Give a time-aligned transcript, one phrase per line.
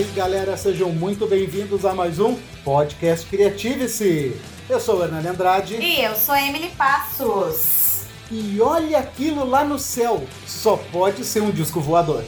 [0.00, 2.34] aí, galera, sejam muito bem-vindos a mais um
[2.64, 4.34] podcast Criative-se.
[4.66, 5.76] Eu sou o Hernani Andrade.
[5.76, 8.04] E eu sou a Emily Passos.
[8.30, 12.24] E olha aquilo lá no céu, só pode ser um disco voador.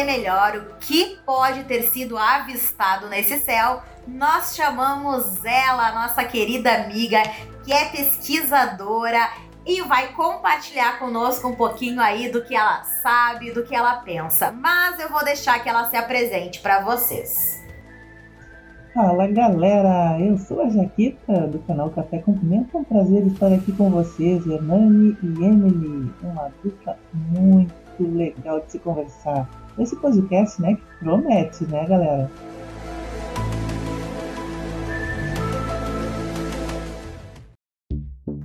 [0.00, 6.72] Entender melhor o que pode ter sido avistado nesse céu, nós chamamos ela, nossa querida
[6.72, 7.22] amiga,
[7.64, 9.20] que é pesquisadora
[9.66, 14.50] e vai compartilhar conosco um pouquinho aí do que ela sabe, do que ela pensa.
[14.50, 17.60] Mas eu vou deixar que ela se apresente para vocês.
[18.94, 22.32] Fala galera, eu sou a Jaquita do canal Café com.
[22.32, 26.10] É um prazer estar aqui com vocês, Hernani e Emily.
[26.22, 29.48] Uma dupla muito legal de se conversar.
[29.78, 32.30] Esse podcast, né, que promete, né, galera?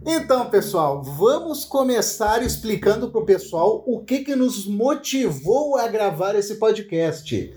[0.08, 6.36] Então, pessoal, vamos começar explicando para o pessoal o que, que nos motivou a gravar
[6.36, 7.54] esse podcast.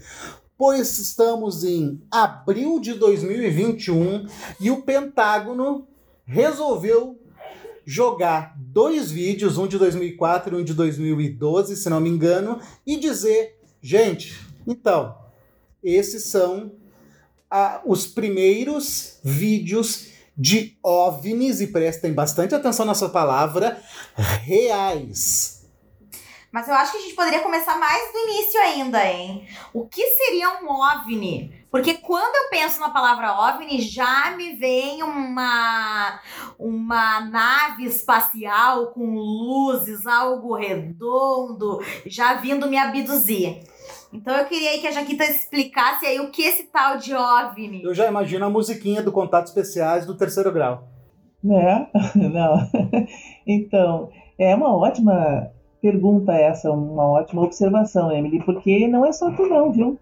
[0.57, 4.27] Pois estamos em abril de 2021
[4.61, 5.87] e o Pentágono
[6.25, 7.19] resolveu
[7.85, 12.97] jogar dois vídeos, um de 2004 e um de 2012, se não me engano, e
[12.97, 13.58] dizer,
[13.89, 15.17] gente, então,
[15.83, 16.73] esses são
[17.51, 23.83] ah, os primeiros vídeos de OVNIs, e prestem bastante atenção nessa palavra,
[24.45, 25.67] reais.
[26.53, 29.49] Mas eu acho que a gente poderia começar mais do início ainda, hein?
[29.73, 31.67] O que seria um OVNI?
[31.71, 36.21] Porque quando eu penso na palavra OVNI, já me vem uma,
[36.59, 43.63] uma nave espacial com luzes, algo redondo, já vindo me abduzir.
[44.13, 47.83] Então eu queria aí que a Jaquita explicasse aí o que esse tal de OVNI.
[47.83, 50.85] Eu já imagino a musiquinha do Contatos Especiais do terceiro grau.
[51.43, 51.89] Né?
[52.15, 52.57] Não.
[53.47, 55.51] Então, é uma ótima
[55.81, 59.99] pergunta essa, uma ótima observação, Emily, porque não é só tu não, viu?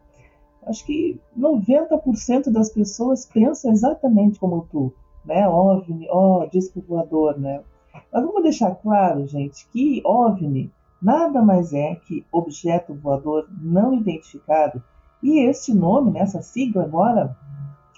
[0.67, 4.93] Acho que 90% das pessoas pensam exatamente como tu,
[5.25, 5.47] né?
[5.47, 7.61] OVNI, ó, oh, disco voador, né?
[8.13, 10.71] Mas vamos deixar claro, gente, que OVNI
[11.01, 14.83] nada mais é que objeto voador não identificado.
[15.23, 17.37] E este nome, né, essa sigla agora,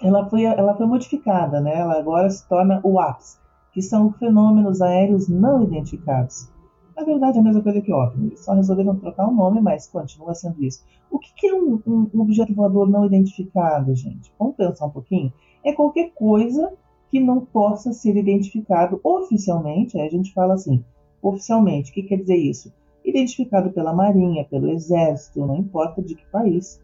[0.01, 1.77] ela foi, ela foi modificada, né?
[1.77, 3.39] Ela agora se torna o APS,
[3.73, 6.49] que são fenômenos aéreos não identificados.
[6.95, 8.35] Na verdade, é a mesma coisa que OVNI.
[8.37, 10.83] Só resolveram trocar o nome, mas continua sendo isso.
[11.09, 14.31] O que é um, um, um objeto voador não identificado, gente?
[14.37, 15.31] Vamos pensar um pouquinho?
[15.63, 16.73] É qualquer coisa
[17.09, 19.97] que não possa ser identificado oficialmente.
[19.97, 20.83] Aí a gente fala assim,
[21.21, 21.91] oficialmente.
[21.91, 22.73] O que quer dizer isso?
[23.09, 26.81] Identificado pela Marinha, pelo Exército, não importa de que país.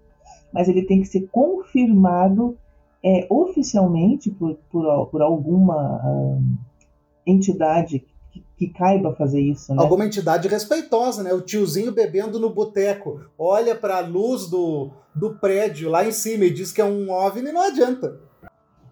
[0.52, 2.58] Mas ele tem que ser confirmado
[3.04, 6.58] é, oficialmente por, por, por alguma um,
[7.26, 9.82] entidade que, que caiba fazer isso, né?
[9.82, 11.34] Alguma entidade respeitosa, né?
[11.34, 16.46] O tiozinho bebendo no boteco, olha para a luz do, do prédio lá em cima
[16.46, 18.20] e diz que é um OVNI, não adianta.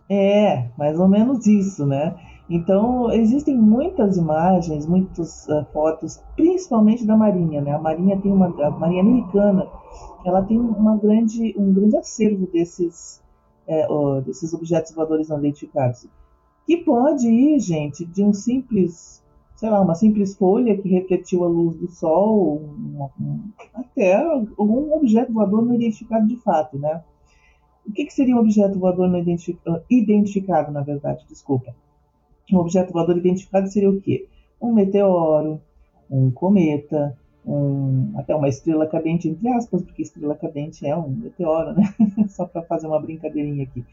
[0.10, 2.16] É, mais ou menos isso, né?
[2.50, 7.72] Então, existem muitas imagens, muitas uh, fotos, principalmente da Marinha, né?
[7.72, 9.68] A Marinha tem uma a Marinha Americana,
[10.26, 13.22] ela tem uma grande um grande acervo desses
[13.66, 13.88] é,
[14.22, 16.06] desses objetos voadores não identificados,
[16.68, 19.24] que pode ir, gente, de um simples
[19.56, 23.40] sei lá, uma simples folha que refletiu a luz do sol, um, um,
[23.74, 27.02] até algum objeto voador não identificado de fato, né?
[27.88, 31.74] O que, que seria um objeto voador não identificado, identificado, na verdade, desculpa.
[32.52, 34.28] Um objeto voador identificado seria o quê?
[34.62, 35.62] Um meteoro,
[36.10, 41.74] um cometa, um, até uma estrela cadente, entre aspas, porque estrela cadente é um meteoro,
[41.74, 41.94] né?
[42.30, 43.86] Só para fazer uma brincadeirinha aqui.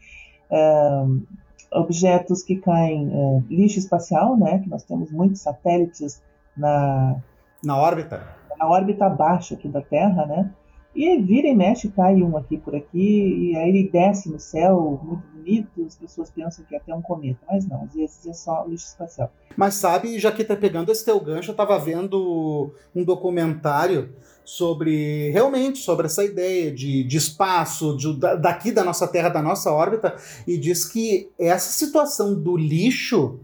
[0.51, 1.23] Um,
[1.71, 6.21] objetos que caem, é, lixo espacial, né, que nós temos muitos satélites
[6.55, 7.15] na,
[7.63, 8.27] na órbita.
[8.59, 10.51] Na órbita abaixo aqui da Terra, né?
[10.93, 14.99] E vira e mexe, cai um aqui por aqui, e aí ele desce no céu,
[15.01, 18.33] muito bonito, as pessoas pensam que é até um cometa, mas não, às vezes é
[18.33, 19.31] só lixo espacial.
[19.55, 25.29] Mas sabe, já que tá pegando esse teu gancho, eu tava vendo um documentário sobre
[25.31, 30.15] realmente sobre essa ideia de, de espaço de, daqui da nossa Terra, da nossa órbita,
[30.45, 33.39] e diz que essa situação do lixo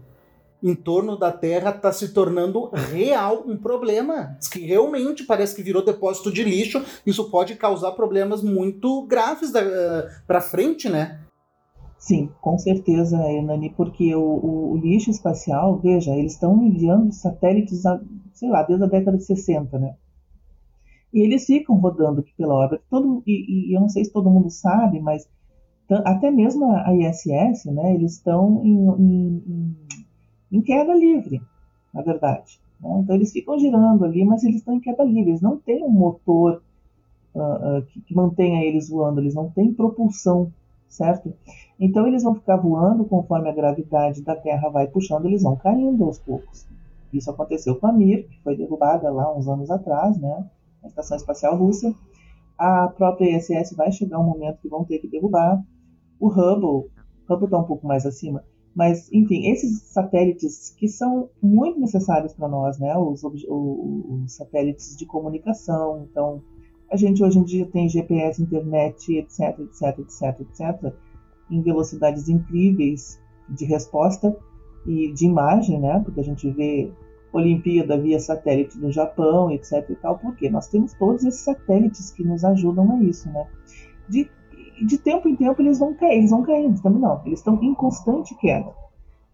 [0.62, 4.36] em torno da Terra está se tornando real um problema.
[4.38, 6.82] Diz que realmente parece que virou depósito de lixo.
[7.06, 11.20] Isso pode causar problemas muito graves uh, para frente, né?
[11.98, 17.84] Sim, com certeza, Hernani, porque o, o, o lixo espacial, veja, eles estão enviando satélites,
[17.84, 18.00] a,
[18.32, 19.94] sei lá, desde a década de 60, né?
[21.12, 22.82] E eles ficam rodando aqui pela órbita.
[22.88, 25.28] Todo, e, e, eu não sei se todo mundo sabe, mas
[26.04, 29.76] até mesmo a ISS, né, eles estão em, em,
[30.62, 31.40] queda livre,
[31.92, 32.60] na verdade.
[32.80, 33.00] Né?
[33.02, 35.30] Então eles ficam girando ali, mas eles estão em queda livre.
[35.30, 36.62] Eles não têm um motor
[37.34, 40.52] uh, uh, que, que, mantenha eles voando, eles não têm propulsão,
[40.88, 41.32] certo?
[41.78, 46.04] Então eles vão ficar voando conforme a gravidade da Terra vai puxando, eles vão caindo
[46.04, 46.66] aos poucos.
[47.12, 50.46] Isso aconteceu com a Mir, que foi derrubada lá uns anos atrás, né?
[50.82, 51.94] Na Estação Espacial Russa.
[52.56, 55.62] A própria ISS vai chegar um momento que vão ter que derrubar.
[56.18, 56.90] O Hubble, o
[57.28, 58.44] Hubble está um pouco mais acima,
[58.78, 62.96] mas enfim, esses satélites que são muito necessários para nós, né?
[62.96, 66.06] Os, os, satélites de comunicação.
[66.08, 66.40] Então,
[66.88, 70.94] a gente hoje em dia tem GPS, internet, etc, etc, etc, etc,
[71.50, 74.36] em velocidades incríveis de resposta
[74.86, 76.00] e de imagem, né?
[76.04, 76.88] Porque a gente vê
[77.32, 82.22] Olimpíada via satélite no Japão, etc e tal, porque nós temos todos esses satélites que
[82.22, 83.44] nos ajudam a isso, né?
[84.08, 84.30] De,
[84.84, 87.74] de tempo em tempo eles vão cair, eles vão caindo, também não, eles estão em
[87.74, 88.72] constante queda.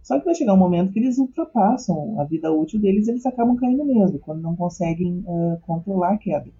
[0.02, 3.56] Só que vai chegar um momento que eles ultrapassam a vida útil deles, eles acabam
[3.56, 6.50] caindo mesmo, quando não conseguem uh, controlar a queda.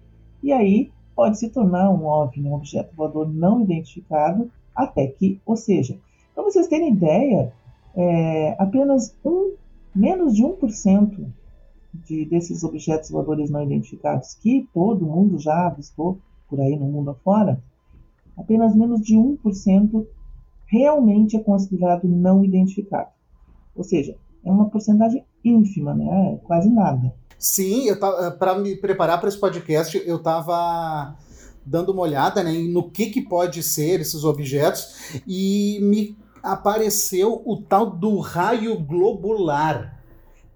[0.41, 5.55] E aí pode se tornar um OVNI, um objeto voador não identificado, até que, ou
[5.55, 5.97] seja,
[6.33, 7.53] para vocês terem ideia,
[7.95, 9.53] é, apenas um,
[9.95, 11.25] menos de 1%
[11.93, 17.11] de, desses objetos voadores não identificados que todo mundo já avistou por aí no mundo
[17.11, 17.61] afora,
[18.37, 20.05] apenas menos de 1%
[20.67, 23.09] realmente é considerado não identificado.
[23.75, 26.39] Ou seja, é uma porcentagem ínfima, né?
[26.43, 27.13] quase nada.
[27.37, 27.87] Sim,
[28.39, 31.15] para me preparar para esse podcast, eu estava
[31.65, 37.57] dando uma olhada né, no que, que pode ser esses objetos e me apareceu o
[37.57, 39.99] tal do raio globular,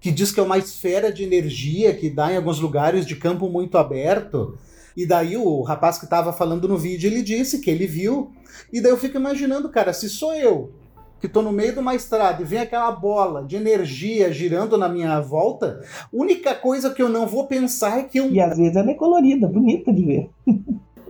[0.00, 3.48] que diz que é uma esfera de energia que dá em alguns lugares de campo
[3.48, 4.56] muito aberto.
[5.00, 8.32] E daí o rapaz que estava falando no vídeo, ele disse que ele viu.
[8.70, 10.74] E daí eu fico imaginando, cara, se sou eu
[11.18, 14.90] que estou no meio de uma estrada e vem aquela bola de energia girando na
[14.90, 15.82] minha volta,
[16.12, 18.30] única coisa que eu não vou pensar é que eu.
[18.30, 20.30] E às vezes ela é colorida, bonita de ver.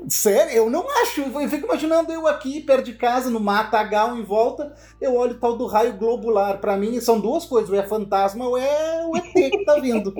[0.08, 1.22] Sério, eu não acho.
[1.22, 5.38] Eu fico imaginando eu aqui, perto de casa, no matagal em volta, eu olho o
[5.40, 6.60] tal do raio globular.
[6.60, 10.14] Para mim, são duas coisas: ou é fantasma ou é o ET que tá vindo.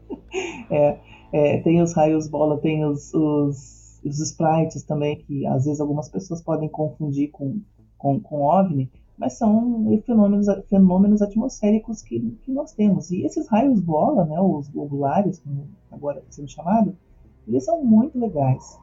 [0.70, 0.96] é,
[1.32, 6.08] é, tem os raios bola, tem os, os, os, sprites também, que às vezes algumas
[6.08, 7.60] pessoas podem confundir com,
[7.96, 13.10] com, com OVNI, mas são fenômenos, fenômenos atmosféricos que, que nós temos.
[13.10, 16.96] E esses raios bola, né, os globulares, como agora sendo chamado,
[17.46, 18.78] eles são muito legais.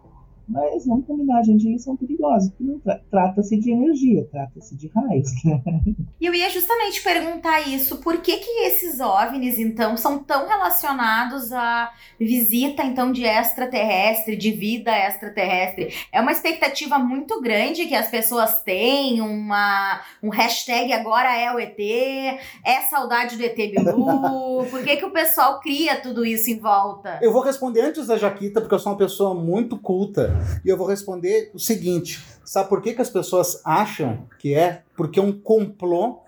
[0.49, 4.87] Mas vamos combinar, gente, eles são perigosos, porque não tra trata-se de energia, trata-se de
[4.87, 5.29] raios.
[5.45, 5.61] Né?
[6.19, 11.51] E eu ia justamente perguntar isso, por que que esses OVNIs, então, são tão relacionados
[11.53, 15.93] à visita, então, de extraterrestre, de vida extraterrestre?
[16.11, 21.59] É uma expectativa muito grande que as pessoas têm, uma, um hashtag agora é o
[21.59, 21.79] ET,
[22.65, 27.19] é saudade do ET Bilu, por que que o pessoal cria tudo isso em volta?
[27.21, 30.38] Eu vou responder antes da Jaquita, porque eu sou uma pessoa muito culta.
[30.63, 34.83] E eu vou responder o seguinte: sabe por que, que as pessoas acham que é?
[34.95, 36.19] Porque é um complô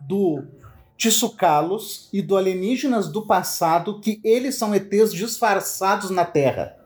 [0.00, 0.44] do
[0.96, 6.76] Tissucalos e do alienígenas do passado que eles são ETs disfarçados na Terra.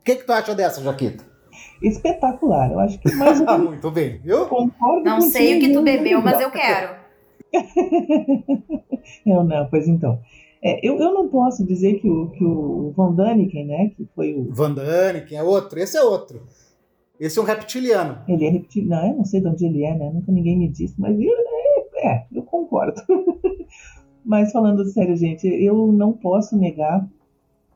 [0.00, 1.24] O que, que tu acha dessa, Jaquita?
[1.82, 3.40] Espetacular, eu acho que mais.
[3.46, 4.20] ah, muito bem.
[4.24, 5.04] Eu concordo.
[5.04, 6.96] Não sei o que tu bebeu, mas eu quero.
[9.26, 10.20] eu não, pois então.
[10.62, 14.34] É, eu, eu não posso dizer que o, que o Van Daniken, né, que foi
[14.34, 14.52] o...
[14.52, 16.42] Van Daniken é outro, esse é outro.
[17.18, 18.18] Esse é um reptiliano.
[18.28, 20.94] Ele é reptiliano, eu não sei de onde ele é, né, nunca ninguém me disse,
[20.98, 23.00] mas eu, é, é, eu concordo.
[24.24, 27.08] mas falando sério, gente, eu não posso negar,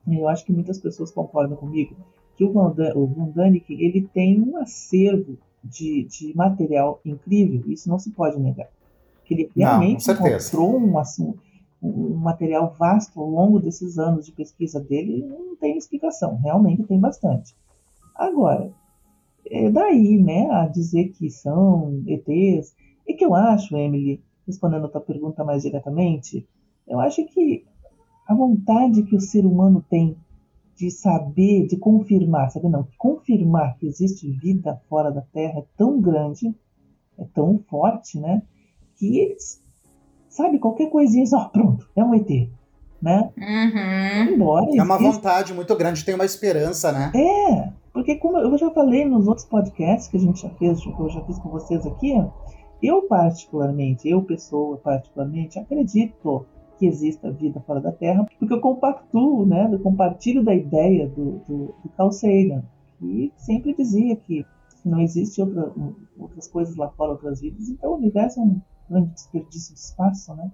[0.06, 1.94] eu acho que muitas pessoas concordam comigo,
[2.36, 7.88] que o Van, o Van Daniken, ele tem um acervo de, de material incrível, isso
[7.88, 8.68] não se pode negar.
[9.24, 11.51] Que ele realmente não, encontrou um assunto
[11.82, 17.00] um material vasto ao longo desses anos de pesquisa dele, não tem explicação, realmente tem
[17.00, 17.56] bastante.
[18.14, 18.72] Agora,
[19.46, 22.74] é daí, né, a dizer que são ETs,
[23.06, 26.46] e que eu acho, Emily, respondendo a tua pergunta mais diretamente,
[26.86, 27.64] eu acho que
[28.28, 30.16] a vontade que o ser humano tem
[30.76, 36.00] de saber, de confirmar, sabe não, confirmar que existe vida fora da Terra é tão
[36.00, 36.54] grande,
[37.18, 38.42] é tão forte, né,
[38.96, 39.62] que eles
[40.32, 42.48] Sabe, qualquer coisinha, ó, pronto, é um ET.
[43.02, 43.30] Né?
[43.36, 44.34] Uhum.
[44.34, 47.12] Embora é uma vontade muito grande, tem uma esperança, né?
[47.14, 50.88] É, porque como eu já falei nos outros podcasts que a gente já fez, que
[50.88, 52.14] eu já fiz com vocês aqui,
[52.82, 56.46] eu particularmente, eu pessoa particularmente, acredito
[56.78, 61.42] que exista vida fora da Terra, porque eu compactuo, né, eu compartilho da ideia do,
[61.46, 62.64] do, do Carl Sagan,
[62.98, 64.46] que sempre dizia que
[64.82, 65.70] não existe outra,
[66.18, 70.34] outras coisas lá fora, outras vidas, então o universo é um grande desperdício de espaço,
[70.34, 70.50] né?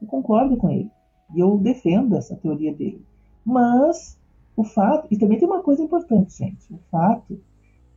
[0.00, 0.90] Eu concordo com ele.
[1.34, 3.04] E eu defendo essa teoria dele.
[3.44, 4.18] Mas
[4.56, 7.40] o fato, e também tem uma coisa importante, gente, o fato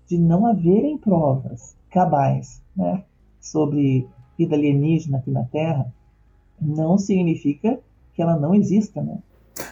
[0.07, 3.03] de não haverem provas cabais, né,
[3.39, 5.93] sobre vida alienígena aqui na Terra,
[6.59, 7.79] não significa
[8.13, 9.19] que ela não exista, né?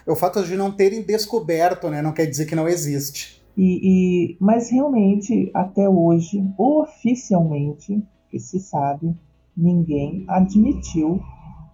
[0.05, 3.43] O fato de não terem descoberto, né, não quer dizer que não existe.
[3.57, 3.79] E,
[4.33, 9.15] e, mas realmente, até hoje, oficialmente, que se sabe,
[9.55, 11.13] ninguém admitiu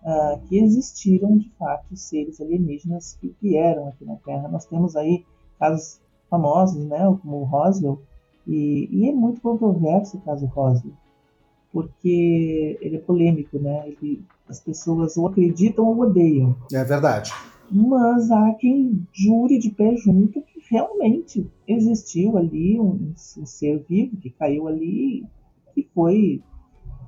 [0.04, 4.48] uh, que existiram de fato seres alienígenas que vieram aqui na Terra.
[4.48, 5.26] Nós temos aí
[5.60, 8.02] casos famosos, né, como o Roswell,
[8.48, 10.94] e, e é muito controverso o caso Roswell,
[11.72, 13.88] porque ele é polêmico, né?
[13.88, 16.56] Ele, as pessoas ou acreditam ou odeiam.
[16.74, 17.32] É verdade.
[17.70, 24.18] Mas há quem jure de pé junto que realmente existiu ali um, um ser vivo
[24.18, 25.26] que caiu ali
[25.78, 26.42] e foi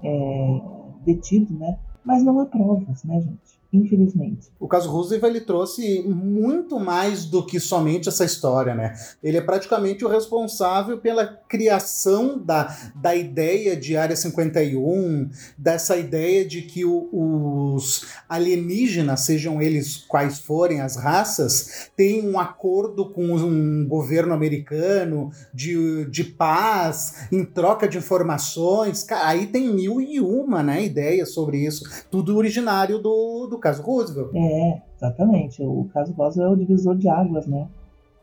[0.03, 0.61] é,
[1.05, 1.79] detido, né?
[2.03, 3.62] Mas não há provas, né, gente?
[3.73, 4.51] Infelizmente.
[4.59, 8.93] O caso Roosevelt ele trouxe muito mais do que somente essa história, né?
[9.21, 16.45] Ele é praticamente o responsável pela criação da, da ideia de Área 51, dessa ideia
[16.45, 23.25] de que o, os alienígenas, sejam eles quais forem as raças, têm um acordo com
[23.33, 29.05] um governo americano de, de paz, em troca de informações.
[29.09, 31.83] Aí tem mil e uma né, ideias sobre isso.
[32.11, 34.35] Tudo originário do, do caso Roosevelt.
[34.35, 35.63] É, exatamente.
[35.63, 37.67] O caso Roosevelt é o divisor de águas, né?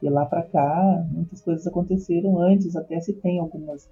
[0.00, 3.88] De lá para cá, muitas coisas aconteceram antes, até se tem algumas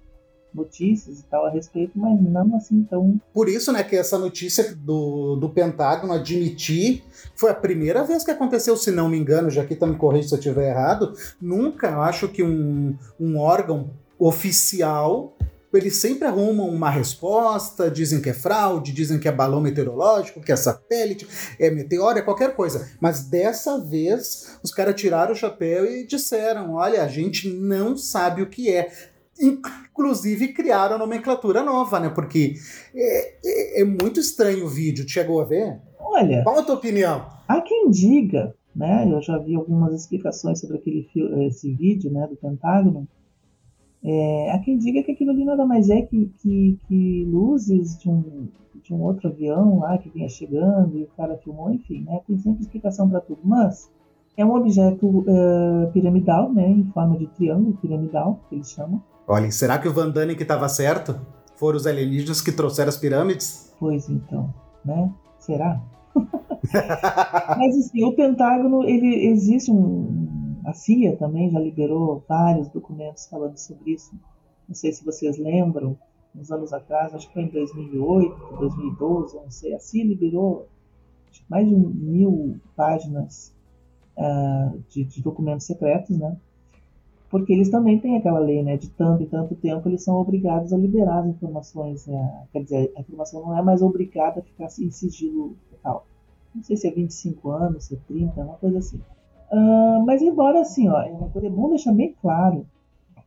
[0.53, 3.19] notícias e tal a respeito, mas não assim tão.
[3.33, 7.03] Por isso, né, que essa notícia do, do Pentágono admitir
[7.35, 10.29] foi a primeira vez que aconteceu, se não me engano, já que tá me corrija
[10.29, 15.35] se eu estiver errado, nunca eu acho que um, um órgão oficial
[15.77, 20.51] eles sempre arrumam uma resposta, dizem que é fraude, dizem que é balão meteorológico, que
[20.51, 21.27] é satélite,
[21.59, 22.89] é meteoro, é qualquer coisa.
[22.99, 28.41] Mas dessa vez, os caras tiraram o chapéu e disseram: olha, a gente não sabe
[28.41, 28.91] o que é.
[29.39, 32.09] Inclusive criaram a nomenclatura nova, né?
[32.09, 32.55] Porque
[32.93, 35.07] é, é, é muito estranho o vídeo.
[35.07, 35.79] Chegou a ver?
[35.97, 36.43] Olha.
[36.43, 37.25] Qual a tua opinião?
[37.47, 39.07] Há quem diga, né?
[39.09, 41.07] Eu já vi algumas explicações sobre aquele
[41.47, 43.07] esse vídeo, né, do Pentágono
[44.03, 48.09] é, há quem diga que aquilo ali nada mais é que, que, que, luzes de
[48.09, 48.47] um,
[48.81, 52.21] de um outro avião lá que vinha chegando e o cara filmou, enfim, né?
[52.25, 53.41] Tem sempre explicação para tudo.
[53.43, 53.91] Mas
[54.37, 56.69] é um objeto uh, piramidal, né?
[56.69, 59.03] Em forma de triângulo piramidal, que eles chamam.
[59.27, 61.19] Olha, será que o Van Damme que estava certo?
[61.55, 63.75] Foram os alienígenas que trouxeram as pirâmides?
[63.77, 64.53] Pois então,
[64.85, 65.11] né?
[65.39, 65.81] Será?
[67.57, 70.28] Mas assim, o Pentágono, ele existe um,
[70.69, 74.11] a CIA também já liberou vários documentos falando sobre isso.
[74.67, 75.97] Não sei se vocês lembram,
[76.35, 79.73] uns anos atrás, acho que foi em 2008, 2012, não sei.
[79.73, 80.67] A CIA liberou
[81.49, 83.53] mais de mil páginas
[84.15, 86.37] uh, de, de, documentos secretos, né?
[87.31, 88.77] Porque eles também têm aquela lei, né?
[88.77, 92.05] De tanto e tanto tempo eles são obrigados a liberar as informações.
[92.07, 92.47] Né?
[92.51, 96.05] Quer dizer, a informação não é mais obrigada a ficar em sigilo total.
[96.53, 98.99] Não sei se é 25 anos, se é 30, uma coisa assim.
[99.51, 102.65] Uh, mas embora assim, ó, é bom deixar bem claro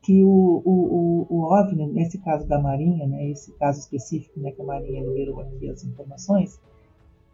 [0.02, 4.60] que o, o, o, OVNI, nesse caso da Marinha, né, esse caso específico né, que
[4.60, 6.60] a Marinha liberou aqui as informações,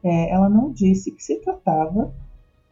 [0.04, 2.12] é, ela não disse que se tratava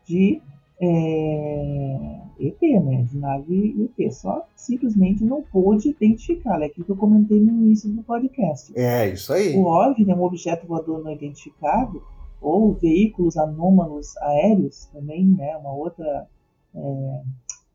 [0.04, 0.40] de
[0.78, 6.96] é, ET, né, de nave ET, só simplesmente não pôde identificar, é aquilo que eu
[6.96, 8.72] comentei no início do podcast.
[8.78, 9.56] É, isso aí.
[9.56, 12.02] O OVNI é um objeto voador não identificado,
[12.40, 16.28] ou veículos anômalos aéreos também, né, uma outra,
[16.74, 17.22] é,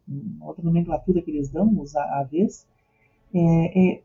[0.08, 2.68] uma outra nomenclatura que eles dão, os AVs,
[3.34, 4.02] é, é,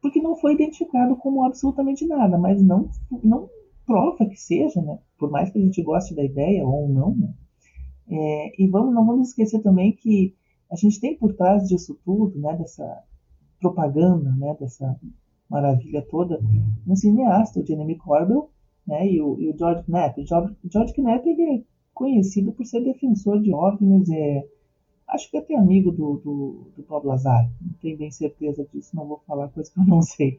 [0.00, 2.90] porque não foi identificado como absolutamente nada, mas não,
[3.22, 3.48] não
[3.86, 7.34] prova que seja, né, por mais que a gente goste da ideia ou não, né,
[8.08, 10.34] é, e vamos, não vamos esquecer também que
[10.70, 13.04] a gente tem por trás disso tudo, né, dessa
[13.60, 14.98] propaganda, né, dessa
[15.48, 16.40] maravilha toda,
[16.86, 18.48] um cineasta, o Jeremy Corbell,
[18.86, 19.06] né?
[19.06, 20.20] E o, e o George Knapp.
[20.20, 21.62] O George, George Knapp ele é
[21.94, 24.44] conhecido por ser defensor de OVNIs, é,
[25.08, 29.06] acho que até amigo do, do, do Bob Lazar, não tenho bem certeza disso, não
[29.06, 30.38] vou falar coisa que eu não sei.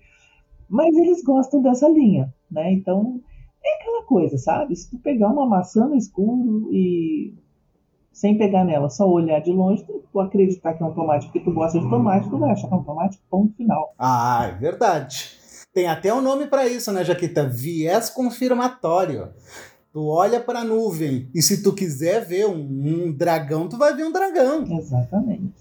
[0.67, 2.71] Mas eles gostam dessa linha, né?
[2.73, 3.21] Então,
[3.63, 4.75] é aquela coisa, sabe?
[4.75, 7.33] Se tu pegar uma maçã no escuro e
[8.11, 11.51] sem pegar nela, só olhar de longe, tu acreditar que é um tomate porque tu
[11.51, 13.93] gosta de tomate, tu vai achar que é um tomate, ponto final.
[13.97, 15.37] Ah, é verdade.
[15.73, 17.47] Tem até um nome para isso, né, Jaquita?
[17.47, 19.29] Viés confirmatório.
[19.91, 23.95] Tu olha para a nuvem e se tu quiser ver um, um, dragão, tu vai
[23.95, 24.65] ver um dragão.
[24.79, 25.53] Exatamente.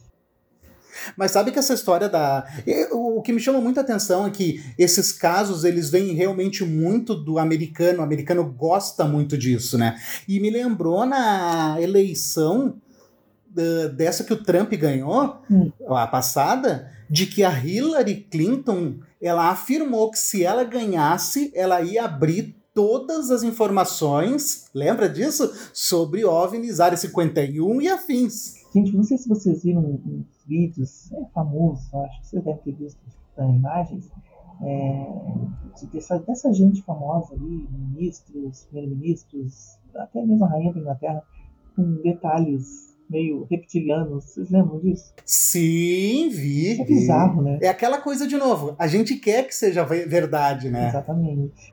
[1.16, 2.46] Mas sabe que essa história da.
[2.92, 7.38] O que me chama muita atenção é que esses casos eles vêm realmente muito do
[7.38, 8.00] americano.
[8.00, 9.98] O americano gosta muito disso, né?
[10.28, 12.76] E me lembrou na eleição
[13.94, 15.70] dessa que o Trump ganhou, hum.
[15.90, 22.06] a passada, de que a Hillary Clinton ela afirmou que se ela ganhasse, ela ia
[22.06, 25.52] abrir todas as informações, lembra disso?
[25.74, 28.54] Sobre OVNIs, Área 51 e afins.
[28.74, 32.72] Gente, não sei se vocês viram uns vídeos, é famoso, acho que vocês devem ter
[32.76, 32.98] visto
[33.38, 34.10] imagens,
[34.62, 35.06] é,
[35.92, 41.22] dessa, dessa gente famosa ali, ministros, primeiros-ministros, até mesmo a rainha da Inglaterra,
[41.76, 44.24] com detalhes meio reptilianos.
[44.24, 45.12] Vocês lembram disso?
[45.24, 46.80] Sim, vi.
[46.80, 47.58] É bizarro, né?
[47.60, 48.74] É aquela coisa de novo.
[48.78, 50.88] A gente quer que seja verdade, né?
[50.88, 51.71] Exatamente.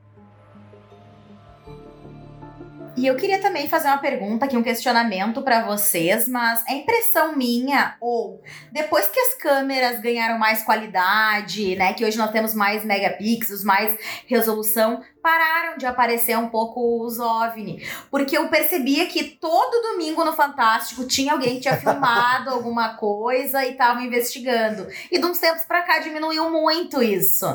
[2.96, 7.36] E eu queria também fazer uma pergunta aqui, um questionamento para vocês, mas é impressão
[7.36, 8.42] minha ou
[8.72, 13.96] depois que as câmeras ganharam mais qualidade, né, que hoje nós temos mais megapixels, mais
[14.26, 20.32] resolução, pararam de aparecer um pouco os OVNI, porque eu percebia que todo domingo no
[20.32, 24.88] Fantástico tinha alguém que tinha filmado alguma coisa e tava investigando.
[25.10, 27.46] E de uns tempos para cá diminuiu muito isso.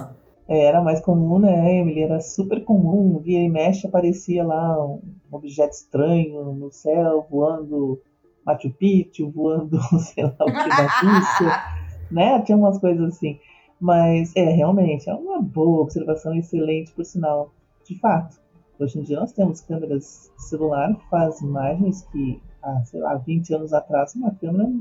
[0.48, 2.04] É, era mais comum, né, Emily?
[2.04, 3.20] Era super comum.
[3.20, 5.01] Via e mexe aparecia lá um
[5.36, 8.01] objeto estranho no céu, voando
[8.46, 11.63] Machu Picchu, voando, sei lá o que da Rússia,
[12.12, 12.42] né?
[12.42, 13.39] Tinha umas coisas assim.
[13.80, 17.51] Mas, é, realmente, é uma boa observação, excelente, por sinal.
[17.86, 18.39] De fato,
[18.80, 23.54] hoje em dia nós temos câmeras celular que fazem imagens que, há, sei lá, 20
[23.54, 24.72] anos atrás, uma câmera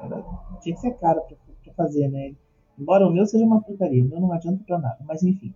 [0.00, 0.24] era,
[0.60, 2.34] tinha que ser cara para fazer, né?
[2.78, 5.52] Embora o meu seja uma porcaria, o meu não adianta pra nada, mas enfim.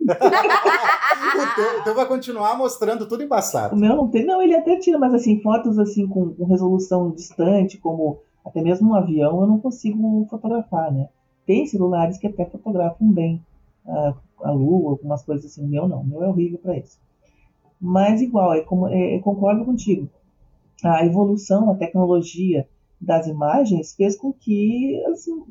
[0.00, 3.74] O, teu, o teu vai continuar mostrando tudo embaçado.
[3.74, 7.10] O meu não tem, não, ele até tira, mas assim, fotos assim com, com resolução
[7.10, 11.08] distante, como até mesmo um avião, eu não consigo fotografar, né?
[11.46, 13.44] Tem celulares que até fotografam bem
[13.86, 15.64] a, a lua, algumas coisas assim.
[15.64, 16.98] O meu não, o meu é horrível para isso.
[17.80, 20.08] Mas igual, é como, é, eu concordo contigo.
[20.84, 22.68] A evolução, a tecnologia
[23.00, 25.42] das imagens fez com que assim,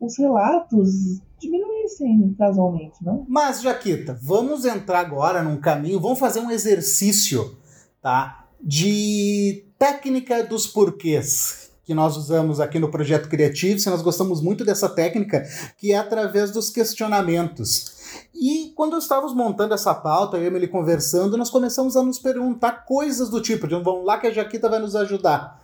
[0.00, 3.24] os relatos diminuíssem casualmente, não?
[3.28, 7.56] Mas, Jaquita, vamos entrar agora num caminho, vamos fazer um exercício,
[8.00, 8.46] tá?
[8.60, 14.64] De técnica dos porquês que nós usamos aqui no projeto Criativo, se nós gostamos muito
[14.64, 15.46] dessa técnica,
[15.78, 17.94] que é através dos questionamentos.
[18.34, 22.84] E quando estávamos montando essa pauta, eu e ele conversando, nós começamos a nos perguntar
[22.84, 25.62] coisas do tipo, de vamos lá que a Jaquita vai nos ajudar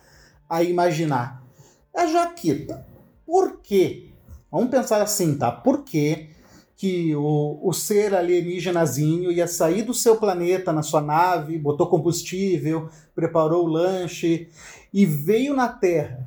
[0.49, 1.43] a imaginar.
[1.93, 2.87] A Jaquita,
[3.25, 4.12] por quê?
[4.53, 5.51] Vamos pensar assim, tá?
[5.51, 6.29] Por que,
[6.77, 12.87] que o, o ser alienígenazinho ia sair do seu planeta na sua nave, botou combustível,
[13.15, 14.47] preparou o lanche
[14.93, 16.23] e veio na Terra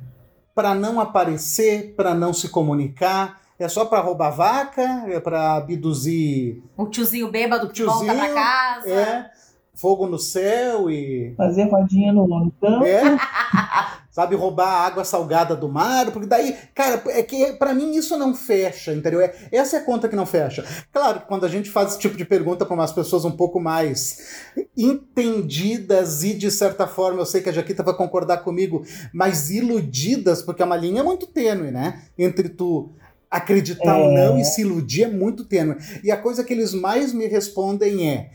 [0.53, 6.61] para não aparecer, para não se comunicar, é só para roubar vaca, é para abduzir.
[6.75, 8.89] O tiozinho bêbado que tiozinho, volta pra casa.
[8.89, 9.31] É,
[9.73, 11.33] fogo no céu e.
[11.37, 12.83] Fazer rodinha no, campo.
[12.83, 13.03] É.
[14.17, 18.17] sabe, roubar a água salgada do mar, porque daí, cara, é que para mim isso
[18.17, 19.21] não fecha, entendeu?
[19.21, 20.65] É, essa é a conta que não fecha.
[20.91, 23.59] Claro que quando a gente faz esse tipo de pergunta para umas pessoas um pouco
[23.59, 24.41] mais
[24.75, 30.41] entendidas e, de certa forma, eu sei que a Jaquita vai concordar comigo, mais iludidas,
[30.41, 32.01] porque é uma linha muito tênue, né?
[32.17, 32.89] Entre tu
[33.29, 34.03] acreditar é.
[34.03, 35.75] ou não e se iludir é muito tênue.
[36.03, 38.31] E a coisa que eles mais me respondem é: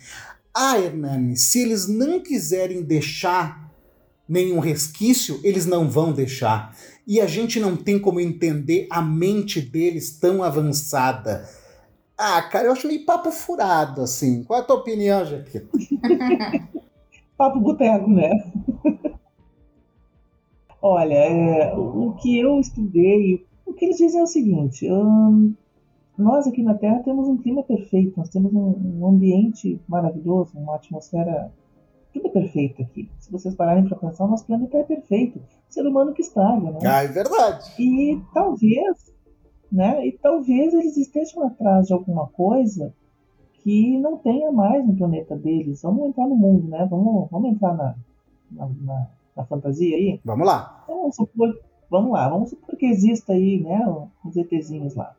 [0.55, 3.72] Ah, Hernani, se eles não quiserem deixar
[4.33, 6.75] nenhum resquício, eles não vão deixar.
[7.07, 11.47] E a gente não tem como entender a mente deles tão avançada.
[12.17, 14.43] Ah, cara, eu acho meio papo furado, assim.
[14.45, 15.69] Qual é a tua opinião, Jaqueta?
[17.37, 18.31] papo boteco, né?
[20.81, 25.53] Olha, é, o que eu estudei, o que eles dizem é o seguinte: hum,
[26.17, 30.77] nós aqui na Terra temos um clima perfeito, nós temos um, um ambiente maravilhoso, uma
[30.77, 31.53] atmosfera
[32.13, 33.11] tudo é perfeito aqui.
[33.19, 35.39] Se vocês pararem para pensar, o nosso planeta é perfeito.
[35.39, 36.79] O ser humano que estraga, né?
[36.85, 37.73] Ah, é verdade.
[37.79, 39.13] E talvez,
[39.71, 40.07] né?
[40.07, 42.95] E talvez eles estejam atrás de alguma coisa
[43.63, 45.83] que não tenha mais no planeta deles.
[45.83, 46.87] Vamos entrar no mundo, né?
[46.91, 47.95] Vamos, vamos entrar na,
[48.51, 50.21] na, na, na fantasia aí?
[50.25, 50.83] Vamos lá.
[50.85, 53.81] Então, vamos supor, vamos lá, vamos supor que exista aí, né?
[54.25, 55.15] Uns ETzinhos lá.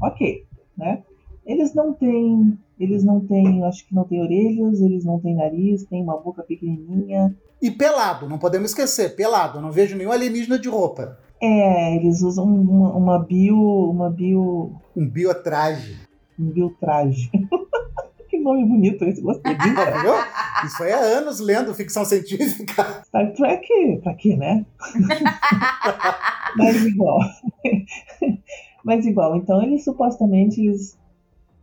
[0.00, 0.44] Ok,
[0.76, 1.02] né?
[1.44, 5.84] Eles não têm eles não têm, acho que não têm orelhas, eles não têm nariz,
[5.84, 7.34] têm uma boca pequenininha.
[7.60, 9.60] E pelado, não podemos esquecer, pelado.
[9.60, 11.18] Não vejo nenhum alienígena de roupa.
[11.40, 14.72] É, eles usam uma, uma bio, uma bio...
[14.94, 16.00] Um biotraje.
[16.38, 17.30] Um biotraje.
[18.28, 20.66] que nome bonito esse, gostei disso.
[20.66, 23.02] Isso foi há anos lendo ficção científica.
[23.06, 24.64] Star Trek, pra quê, né?
[26.56, 27.18] Mas igual.
[28.84, 30.96] Mas igual, então eles supostamente eles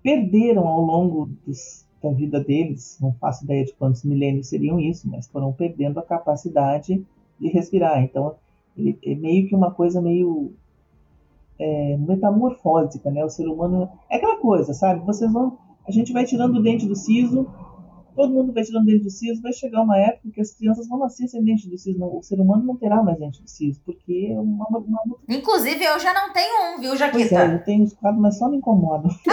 [0.04, 5.10] perderam ao longo dos, da vida deles, não faço ideia de quantos milênios seriam isso,
[5.10, 7.04] mas foram perdendo a capacidade
[7.40, 8.04] de respirar.
[8.04, 8.36] Então,
[8.78, 10.52] ele é meio que uma coisa meio
[11.58, 13.24] é, metamorfósica, né?
[13.24, 15.06] O ser humano é aquela coisa, sabe?
[15.06, 17.48] Vocês vão, a gente vai tirando o dente do siso,
[18.16, 21.00] todo mundo vai tirando dente do siso, vai chegar uma época que as crianças vão
[21.00, 24.30] nascer sem dente do siso, o ser humano não terá mais dente do siso, porque
[24.32, 25.02] é uma, uma.
[25.30, 27.18] Inclusive eu já não tenho um, viu, Jaquita?
[27.18, 29.10] Pois é, eu tenho os quadros, mas só me incomodam.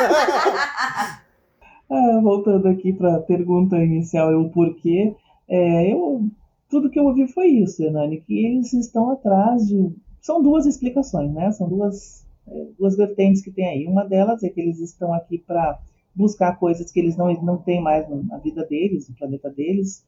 [1.90, 5.14] ah, voltando aqui para a pergunta inicial, é o porquê.
[5.49, 6.31] É, eu
[6.71, 9.93] tudo que eu ouvi foi isso, Hernani, que eles estão atrás de.
[10.23, 11.51] São duas explicações, né?
[11.51, 13.87] São duas, é, duas vertentes que tem aí.
[13.87, 15.79] Uma delas é que eles estão aqui para
[16.14, 20.05] buscar coisas que eles não, não têm mais na vida deles, no planeta deles,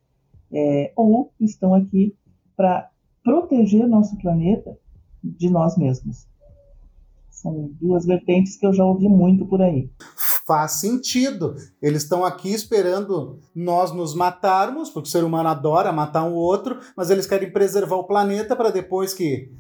[0.52, 2.14] é, ou estão aqui
[2.56, 2.90] para
[3.24, 4.76] proteger nosso planeta
[5.22, 6.26] de nós mesmos.
[7.30, 9.90] São duas vertentes que eu já ouvi muito por aí
[10.46, 11.54] faz sentido.
[11.80, 16.78] Eles estão aqui esperando nós nos matarmos, porque o ser humano adora matar um outro,
[16.96, 19.50] mas eles querem preservar o planeta para depois que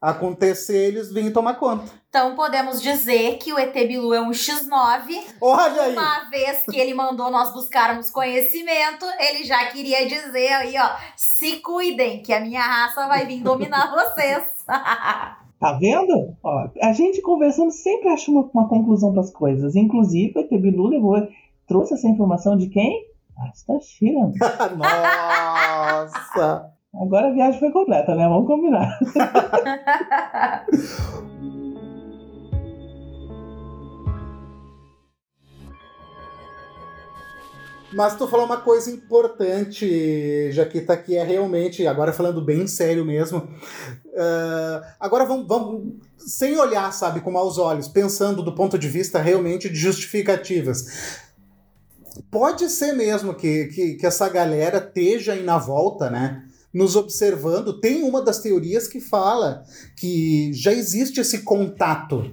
[0.00, 1.84] acontecer, eles virem tomar conta.
[2.08, 5.22] Então podemos dizer que o ET Bilu é um X9.
[5.40, 5.92] Olha aí!
[5.92, 11.58] Uma vez que ele mandou nós buscarmos conhecimento, ele já queria dizer aí, ó, se
[11.58, 14.44] cuidem, que a minha raça vai vir dominar vocês.
[14.66, 16.34] Tá vendo?
[16.42, 19.76] Ó, a gente conversando sempre acha uma, uma conclusão para as coisas.
[19.76, 21.28] Inclusive, o Bilu levou,
[21.66, 23.06] trouxe essa informação de quem?
[23.38, 24.20] Asta Shira.
[24.76, 26.79] Nossa!
[26.94, 28.28] Agora a viagem foi completa, né?
[28.28, 28.98] Vamos combinar.
[37.92, 43.38] Mas tu falou uma coisa importante, Jaquita, que é realmente, agora falando bem sério mesmo.
[43.38, 49.20] Uh, agora vamos, vamos, sem olhar, sabe, com maus olhos, pensando do ponto de vista
[49.20, 51.18] realmente de justificativas.
[52.30, 56.44] Pode ser mesmo que, que, que essa galera esteja aí na volta, né?
[56.72, 57.80] Nos observando.
[57.80, 59.64] Tem uma das teorias que fala
[59.96, 62.30] que já existe esse contato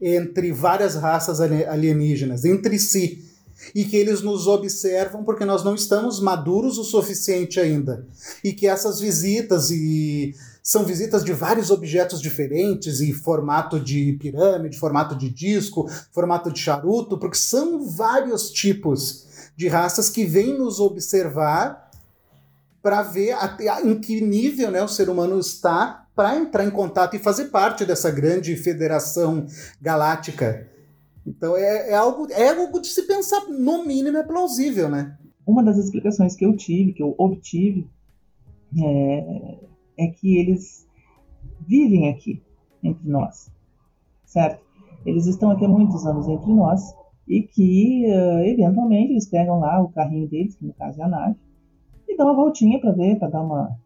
[0.00, 3.24] entre várias raças alienígenas, entre si
[3.74, 8.06] e que eles nos observam porque nós não estamos maduros o suficiente ainda.
[8.42, 14.78] E que essas visitas e são visitas de vários objetos diferentes e formato de pirâmide,
[14.78, 20.80] formato de disco, formato de charuto, porque são vários tipos de raças que vêm nos
[20.80, 21.89] observar
[22.82, 27.14] para ver até em que nível né, o ser humano está para entrar em contato
[27.14, 29.46] e fazer parte dessa grande federação
[29.80, 30.70] galáctica
[31.26, 35.16] então é, é, algo, é algo de se pensar, no mínimo é plausível, né?
[35.46, 37.88] Uma das explicações que eu tive, que eu obtive,
[38.78, 39.58] é,
[39.98, 40.86] é que eles
[41.66, 42.42] vivem aqui
[42.82, 43.50] entre nós,
[44.24, 44.64] certo?
[45.04, 46.94] Eles estão aqui há muitos anos entre nós
[47.26, 51.08] e que, uh, eventualmente, eles pegam lá o carrinho deles, que no caso é a
[51.08, 51.36] nave,
[52.20, 53.76] dão uma voltinha para ver, para dar uma,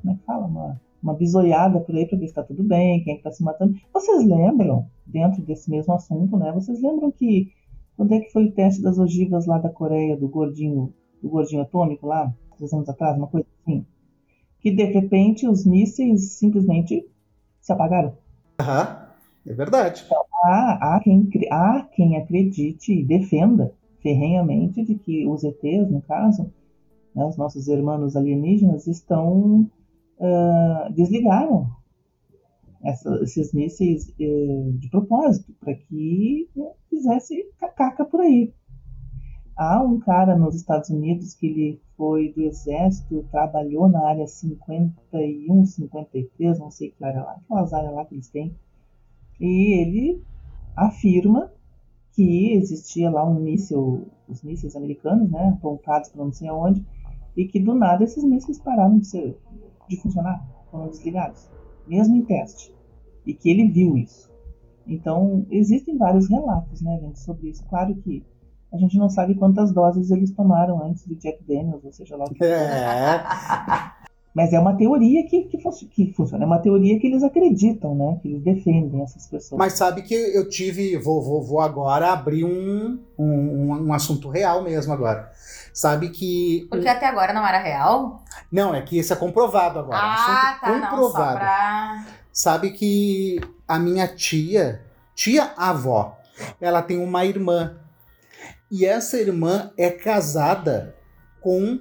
[0.00, 3.04] como é que fala, uma uma bisoiada por aí para ver se está tudo bem,
[3.04, 3.78] quem é está se matando.
[3.92, 6.50] Vocês lembram, dentro desse mesmo assunto, né?
[6.52, 7.52] Vocês lembram que
[7.94, 11.60] quando é que foi o teste das ogivas lá da Coreia, do gordinho, do gordinho
[11.60, 13.84] atômico lá, três anos atrás, uma coisa assim?
[14.60, 17.06] Que de repente os mísseis simplesmente
[17.60, 18.14] se apagaram.
[18.58, 19.06] Aham,
[19.46, 20.04] é verdade.
[20.06, 26.00] Então, há, há, quem, há quem acredite e defenda ferrenhamente de que os ETs, no
[26.00, 26.50] caso,
[27.14, 29.70] né, os nossos irmãos alienígenas, estão
[30.18, 31.70] uh, desligaram
[32.82, 36.48] essa, esses mísseis uh, de propósito, para que
[36.90, 38.52] fizesse cacaca por aí.
[39.56, 45.64] Há um cara nos Estados Unidos que ele foi do exército, trabalhou na área 51,
[45.64, 48.54] 53, não sei que área lá, aquelas áreas lá que eles têm,
[49.40, 50.22] e ele
[50.76, 51.52] afirma
[52.14, 56.84] que existia lá um míssil, os mísseis americanos, né, apontados para não sei aonde,
[57.36, 59.38] e que do nada esses mísseis pararam de ser
[59.88, 61.48] de funcionar, foram desligados,
[61.86, 62.74] mesmo em teste,
[63.26, 64.32] e que ele viu isso.
[64.86, 67.64] Então, existem vários relatos, né, gente, sobre isso.
[67.66, 68.24] Claro que
[68.72, 72.24] a gente não sabe quantas doses eles tomaram antes do Jack Daniels, ou seja lá
[72.24, 73.22] o que é.
[74.34, 78.18] Mas é uma teoria que, que, que, funciona, é uma teoria que eles acreditam, né?
[78.20, 79.56] Que eles defendem essas pessoas.
[79.56, 84.60] Mas sabe que eu tive, vou, vou, vou agora abrir um, um, um assunto real
[84.64, 85.30] mesmo agora.
[85.72, 86.66] Sabe que.
[86.68, 88.24] Porque até agora não era real?
[88.50, 90.00] Não, é que esse é comprovado agora.
[90.00, 90.94] Ah, tá, comprovado.
[90.96, 92.06] não, só pra...
[92.32, 94.82] Sabe que a minha tia,
[95.14, 96.18] tia-avó,
[96.60, 97.76] ela tem uma irmã.
[98.68, 100.96] E essa irmã é casada
[101.40, 101.78] com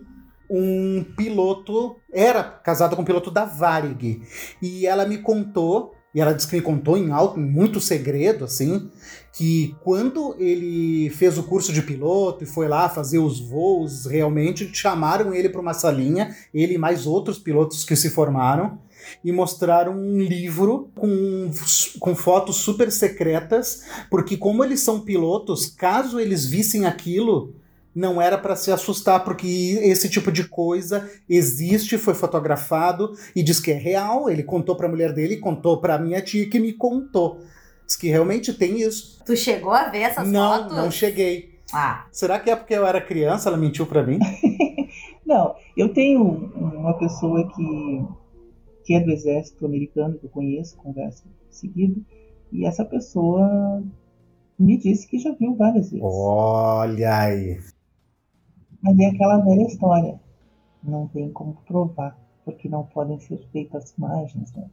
[0.49, 4.21] um piloto, era casada com um piloto da Varig.
[4.61, 8.45] E ela me contou e ela disse que ele contou em alto, em muito segredo,
[8.45, 8.89] assim,
[9.35, 14.69] que quando ele fez o curso de piloto e foi lá fazer os voos, realmente
[14.73, 18.77] chamaram ele para uma salinha, ele e mais outros pilotos que se formaram,
[19.23, 21.49] e mostraram um livro com,
[21.99, 27.55] com fotos super secretas, porque como eles são pilotos, caso eles vissem aquilo,
[27.95, 29.47] não era para se assustar, porque
[29.81, 34.29] esse tipo de coisa existe, foi fotografado e diz que é real.
[34.29, 37.41] Ele contou para a mulher dele, contou para minha tia que me contou.
[37.85, 39.21] Diz que realmente tem isso.
[39.25, 40.75] Tu chegou a ver essas não, fotos?
[40.75, 41.59] Não, não cheguei.
[41.71, 42.05] Ah.
[42.11, 44.19] Será que é porque eu era criança, ela mentiu para mim?
[45.25, 46.21] não, eu tenho
[46.55, 48.05] uma pessoa que,
[48.85, 52.03] que é do exército americano, que eu conheço, converso seguido,
[52.51, 53.83] e essa pessoa
[54.57, 56.05] me disse que já viu várias vezes.
[56.05, 57.57] Olha aí.
[58.83, 60.19] Mas é aquela velha história.
[60.83, 64.65] Não tem como provar, porque não podem ser feitas imagens, né?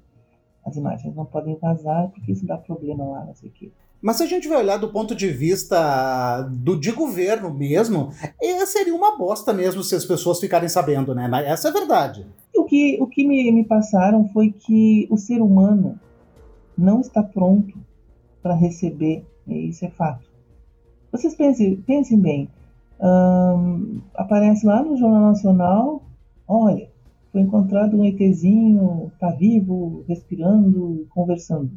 [0.67, 3.71] As imagens não podem vazar porque isso dá problema lá, não sei o quê.
[4.03, 8.11] Mas se a gente vai olhar do ponto de vista do de governo mesmo,
[8.67, 11.31] seria uma bosta mesmo se as pessoas ficarem sabendo, né?
[11.47, 12.27] Essa é a verdade.
[12.57, 16.01] O que, o que me, me passaram foi que o ser humano
[16.77, 17.79] não está pronto
[18.43, 20.25] para receber, isso é fato.
[21.13, 22.49] Vocês pensem, pensem bem,
[24.15, 26.03] aparece lá no Jornal Nacional,
[26.47, 26.91] olha,
[27.33, 31.71] foi encontrado um ETzinho, tá vivo, respirando, conversando.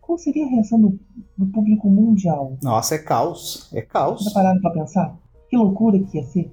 [0.00, 0.98] Qual seria a reação do,
[1.36, 2.56] do público mundial?
[2.62, 4.24] Nossa, é caos, é caos.
[4.24, 5.16] Tá parado para pensar?
[5.48, 6.52] Que loucura que ia ser.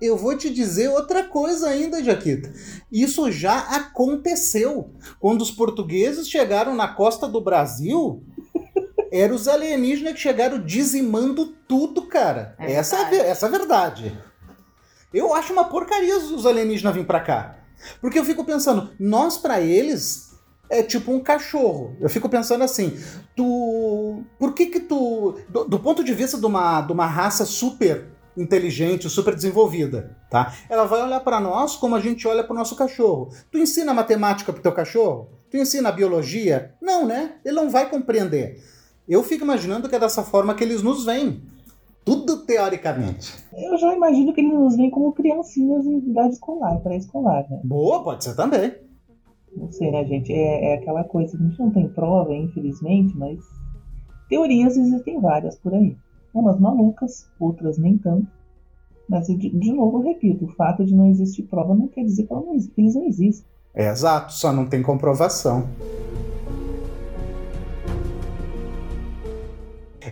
[0.00, 2.52] Eu vou te dizer outra coisa ainda, Jaquita.
[2.90, 4.90] Isso já aconteceu.
[5.18, 8.22] Quando os portugueses chegaram na costa do Brasil,
[9.12, 12.54] eram os alienígenas que chegaram dizimando tudo, cara.
[12.58, 14.18] É essa, é, essa é a verdade.
[15.12, 17.58] Eu acho uma porcaria os alienígenas virem pra cá.
[18.00, 20.28] Porque eu fico pensando, nós para eles
[20.70, 21.96] é tipo um cachorro.
[22.00, 22.98] Eu fico pensando assim,
[23.34, 24.22] tu.
[24.38, 25.38] Por que que tu.
[25.48, 30.54] Do, do ponto de vista de uma, de uma raça super inteligente, super desenvolvida, tá?
[30.68, 33.30] Ela vai olhar para nós como a gente olha para o nosso cachorro.
[33.50, 35.30] Tu ensina matemática pro teu cachorro?
[35.50, 36.74] Tu ensina biologia?
[36.80, 37.34] Não, né?
[37.44, 38.62] Ele não vai compreender.
[39.08, 41.40] Eu fico imaginando que é dessa forma que eles nos veem.
[42.04, 43.42] Tudo teoricamente.
[43.56, 47.60] Eu já imagino que eles nos veem como criancinhas em idade escolar, pré-escolar, né?
[47.64, 48.74] Boa, pode ser também.
[49.56, 50.32] Não sei, né, gente?
[50.32, 53.38] É, é aquela coisa que a gente não tem prova, infelizmente, mas
[54.28, 55.96] teorias existem várias por aí.
[56.34, 58.26] Umas malucas, outras nem tanto.
[59.08, 62.26] Mas, de, de novo, eu repito, o fato de não existir prova não quer dizer
[62.26, 63.46] que, não, que eles não existem.
[63.74, 65.66] É exato, só não tem comprovação.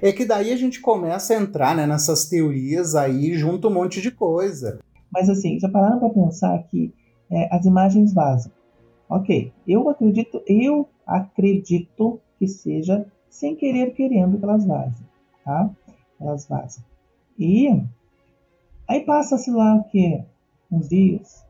[0.03, 4.01] É que daí a gente começa a entrar né, nessas teorias aí, junto um monte
[4.01, 4.81] de coisa.
[5.13, 6.93] Mas assim, já pararam para pensar que
[7.31, 8.53] é, as imagens vazam?
[9.09, 15.07] Ok, eu acredito, eu acredito que seja sem querer querendo que elas vazem,
[15.45, 15.71] tá?
[16.21, 16.85] Elas vazam.
[17.39, 17.69] E
[18.89, 20.25] aí passa-se lá o que?
[20.71, 21.45] Uns dias.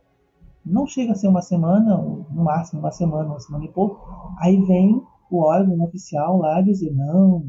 [0.64, 4.34] Não chega a ser uma semana, no máximo uma semana, uma semana e pouco.
[4.38, 7.46] Aí vem o órgão oficial lá dizer, não,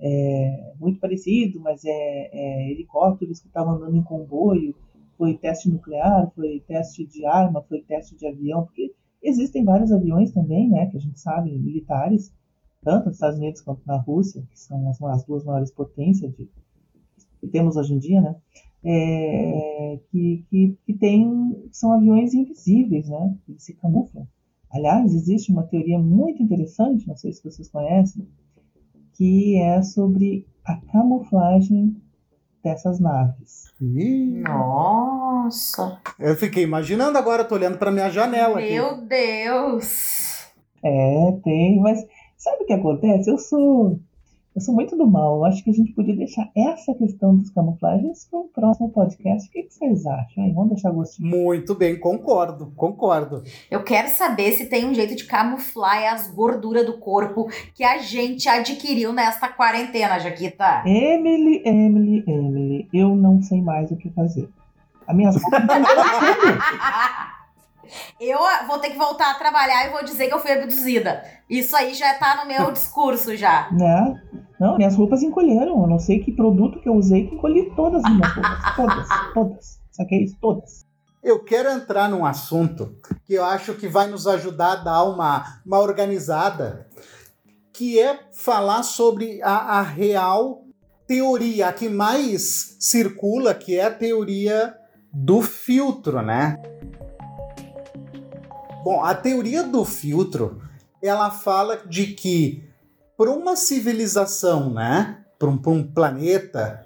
[0.00, 1.90] é, muito parecido, mas é,
[2.32, 4.74] é helicópteros que estavam andando em comboio,
[5.16, 10.32] foi teste nuclear, foi teste de arma, foi teste de avião, porque existem vários aviões
[10.32, 12.32] também, né, que a gente sabe, militares,
[12.82, 16.48] tanto nos Estados Unidos quanto na Rússia, que são as, as duas maiores potências de,
[17.40, 18.36] que temos hoje em dia, né,
[18.84, 24.26] é, que, que, que tem, são aviões invisíveis, né, eles se camuflam.
[24.70, 28.26] Aliás, existe uma teoria muito interessante, não sei se vocês conhecem,
[29.14, 31.96] que é sobre a camuflagem
[32.62, 33.72] dessas naves.
[34.42, 36.00] Nossa!
[36.18, 39.06] Eu fiquei imaginando agora, tô olhando para minha janela Meu aqui.
[39.06, 40.44] Deus!
[40.82, 42.04] É, tem, mas
[42.36, 43.30] sabe o que acontece?
[43.30, 43.98] Eu sou
[44.54, 45.38] eu sou muito do mal.
[45.38, 49.48] Eu acho que a gente podia deixar essa questão dos camuflagens para o próximo podcast.
[49.48, 50.44] O que, que vocês acham?
[50.44, 51.28] Aí, vamos deixar gostinho.
[51.28, 53.42] Muito bem, concordo, concordo.
[53.68, 57.98] Eu quero saber se tem um jeito de camuflar as gorduras do corpo que a
[57.98, 60.84] gente adquiriu nesta quarentena, Jaquita.
[60.86, 64.48] Emily, Emily, Emily, eu não sei mais o que fazer.
[65.06, 65.30] A minha
[68.20, 71.22] Eu vou ter que voltar a trabalhar e vou dizer que eu fui abduzida.
[71.48, 73.68] Isso aí já tá no meu discurso já.
[73.70, 74.22] Né?
[74.58, 75.82] Não, minhas roupas encolheram.
[75.82, 78.64] Eu não sei que produto que eu usei que encolhi todas as minhas roupas.
[78.76, 79.80] Todas, todas.
[79.90, 80.36] Saquei isso?
[80.40, 80.84] Todas.
[81.22, 85.60] Eu quero entrar num assunto que eu acho que vai nos ajudar a dar uma,
[85.64, 86.86] uma organizada,
[87.72, 90.64] que é falar sobre a, a real
[91.06, 94.74] teoria, a que mais circula, que é a teoria
[95.12, 96.60] do filtro, né?
[98.84, 100.60] Bom, a teoria do filtro
[101.02, 102.64] ela fala de que
[103.16, 106.84] para uma civilização, né, para um, um planeta,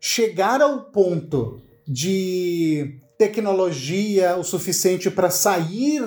[0.00, 6.02] chegar ao ponto de tecnologia o suficiente para sair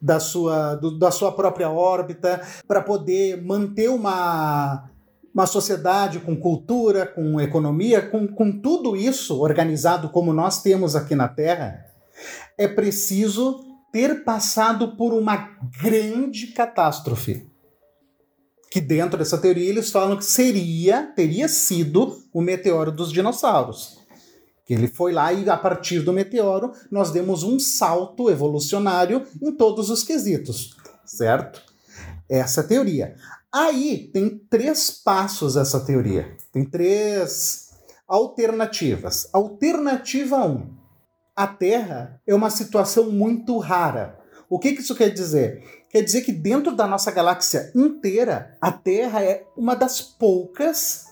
[0.00, 4.88] da sua, do, da sua própria órbita, para poder manter uma,
[5.34, 11.14] uma sociedade com cultura, com economia, com, com tudo isso organizado como nós temos aqui
[11.14, 11.84] na Terra,
[12.56, 13.60] é preciso
[13.92, 17.48] ter passado por uma grande catástrofe.
[18.70, 23.98] Que dentro dessa teoria eles falam que seria, teria sido o meteoro dos dinossauros.
[24.66, 29.52] Que ele foi lá e a partir do meteoro nós demos um salto evolucionário em
[29.52, 30.76] todos os quesitos,
[31.06, 31.62] certo?
[32.28, 33.16] Essa é teoria.
[33.50, 36.36] Aí tem três passos essa teoria.
[36.52, 37.70] Tem três
[38.06, 39.28] alternativas.
[39.32, 40.50] Alternativa 1.
[40.50, 40.78] Um,
[41.34, 44.18] a Terra é uma situação muito rara.
[44.50, 45.77] O que, que isso quer dizer?
[45.90, 51.06] Quer dizer que dentro da nossa galáxia inteira, a Terra é uma das poucas,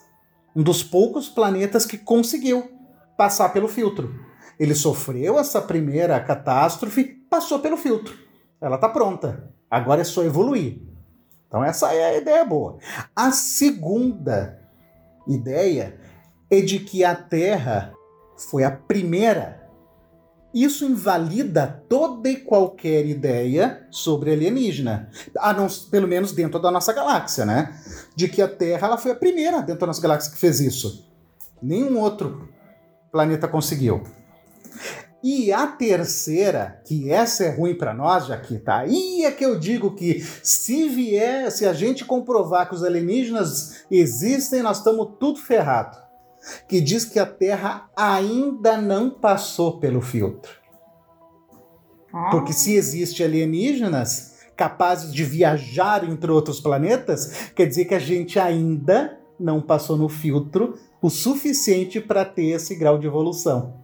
[0.55, 2.71] um dos poucos planetas que conseguiu
[3.17, 4.15] passar pelo filtro.
[4.59, 8.17] Ele sofreu essa primeira catástrofe, passou pelo filtro.
[8.61, 9.51] Ela está pronta.
[9.71, 10.81] Agora é só evoluir.
[11.49, 12.79] Então essa é a ideia boa.
[13.15, 14.61] A segunda
[15.27, 15.99] ideia
[16.51, 17.95] é de que a Terra
[18.37, 19.56] foi a primeira
[20.57, 25.11] isso invalida toda e qualquer ideia sobre alienígena.
[25.38, 27.79] A não, pelo menos dentro da nossa galáxia, né?
[28.16, 31.07] De que a Terra ela foi a primeira dentro da nossa galáxia que fez isso.
[31.62, 32.49] Nenhum outro
[33.12, 34.03] planeta conseguiu.
[35.23, 39.45] E a terceira, que essa é ruim para nós, já que tá aí é que
[39.45, 45.16] eu digo que se vier, se a gente comprovar que os alienígenas existem, nós estamos
[45.21, 46.06] tudo ferrado
[46.68, 50.52] que diz que a Terra ainda não passou pelo filtro.
[52.12, 52.30] Ah.
[52.30, 58.38] Porque se existe alienígenas capazes de viajar entre outros planetas, quer dizer que a gente
[58.38, 63.74] ainda não passou no filtro o suficiente para ter esse grau de evolução.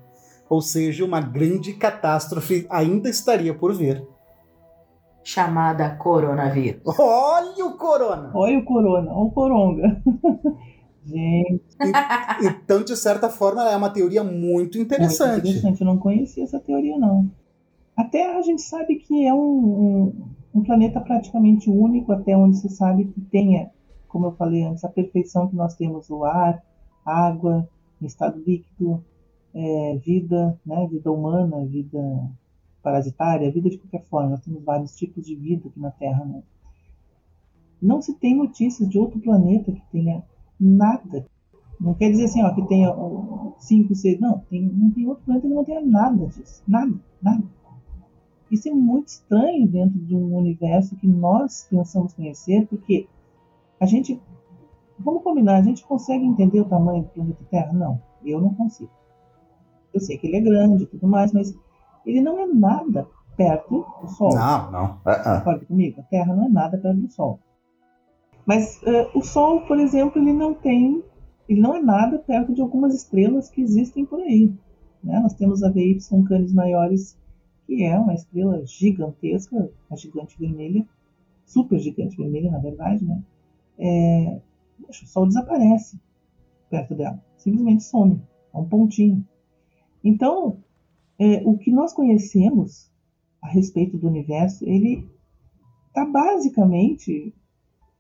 [0.49, 4.07] Ou seja, uma grande catástrofe ainda estaria por vir.
[5.23, 6.83] Chamada coronavírus.
[6.99, 8.31] Olha o corona!
[8.35, 10.03] Olha o corona, olha o coronga.
[11.05, 11.63] Gente.
[11.81, 15.33] E, então, de certa forma, é uma teoria muito interessante.
[15.33, 17.31] Muito interessante, eu não conhecia essa teoria, não.
[17.97, 20.13] A Terra a gente sabe que é um, um,
[20.55, 23.71] um, planeta praticamente único, até onde se sabe que tenha,
[24.09, 26.63] como eu falei antes, a perfeição que nós temos o ar,
[27.05, 27.69] água,
[28.01, 29.05] estado líquido,
[29.55, 32.01] é, vida, né, vida humana, vida
[32.83, 34.31] parasitária, vida de qualquer forma.
[34.31, 36.25] Nós temos vários tipos de vida aqui na Terra.
[36.25, 36.43] Né?
[37.81, 40.23] Não se tem notícias de outro planeta que tenha
[40.63, 41.27] nada.
[41.81, 42.95] Não quer dizer assim, ó, que tenha
[43.59, 44.21] cinco, seis.
[44.21, 46.63] Não, tem, não tem outro planeta que não tenha nada disso.
[46.67, 47.43] Nada, nada.
[48.51, 53.09] Isso é muito estranho dentro de um universo que nós pensamos conhecer, porque
[53.81, 54.21] a gente.
[54.99, 57.73] Vamos combinar, a gente consegue entender o tamanho do planeta Terra?
[57.73, 58.91] Não, eu não consigo.
[59.93, 61.53] Eu sei que ele é grande e tudo mais, mas
[62.07, 64.35] ele não é nada perto do Sol.
[64.35, 64.85] Não, não.
[64.85, 65.67] Uh -uh.
[65.67, 66.01] Comigo?
[66.01, 67.41] A Terra não é nada perto do Sol.
[68.47, 71.03] Mas uh, o Sol, por exemplo, ele não tem,
[71.49, 74.53] ele não é nada perto de algumas estrelas que existem por aí.
[75.03, 75.19] Né?
[75.21, 77.19] Nós temos a VY Canis Maiores,
[77.67, 80.87] que é uma estrela gigantesca, a gigante vermelha,
[81.45, 83.23] super gigante vermelha, na verdade, né?
[83.79, 84.41] É,
[84.89, 85.99] o Sol desaparece
[86.69, 88.21] perto dela, simplesmente some,
[88.53, 89.27] é um pontinho.
[90.03, 90.59] Então,
[91.19, 92.91] é, o que nós conhecemos
[93.41, 95.09] a respeito do universo, ele
[95.89, 97.35] está basicamente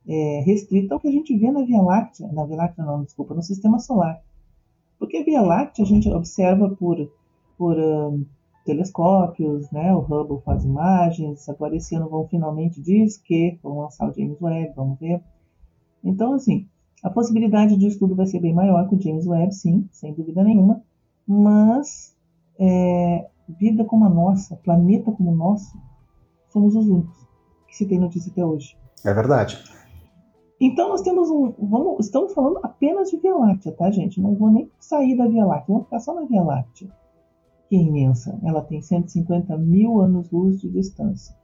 [0.07, 3.35] é, restrita ao que a gente vê na Via Láctea, na Via Láctea não, desculpa,
[3.35, 4.21] no Sistema Solar.
[4.99, 7.11] Porque a Via Láctea a gente observa por,
[7.57, 8.25] por um,
[8.65, 9.95] telescópios, né?
[9.95, 14.41] o Hubble faz imagens, agora esse ano vão finalmente diz que vão lançar o James
[14.41, 15.23] Webb, vamos ver.
[16.05, 16.67] Então, assim,
[17.03, 20.42] a possibilidade de estudo vai ser bem maior com o James Webb, sim, sem dúvida
[20.42, 20.83] nenhuma,
[21.27, 22.17] mas
[22.59, 25.77] é, vida como a nossa, planeta como o nosso,
[26.48, 27.27] somos os únicos
[27.69, 28.77] que se tem notícia até hoje.
[29.05, 29.59] É verdade.
[30.65, 31.52] Então nós temos um.
[31.58, 34.21] Vamos, estamos falando apenas de Via Láctea, tá, gente?
[34.21, 36.88] Não vou nem sair da Via Láctea, vamos ficar só na Via Láctea,
[37.69, 38.38] que é imensa.
[38.44, 41.37] Ela tem 150 mil anos-luz de distância.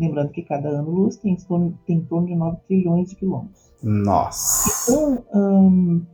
[0.00, 1.36] Lembrando que cada ano-luz tem,
[1.84, 3.70] tem em torno de 9 trilhões de quilômetros.
[3.82, 4.90] Nossa!
[4.90, 6.06] Então, hum,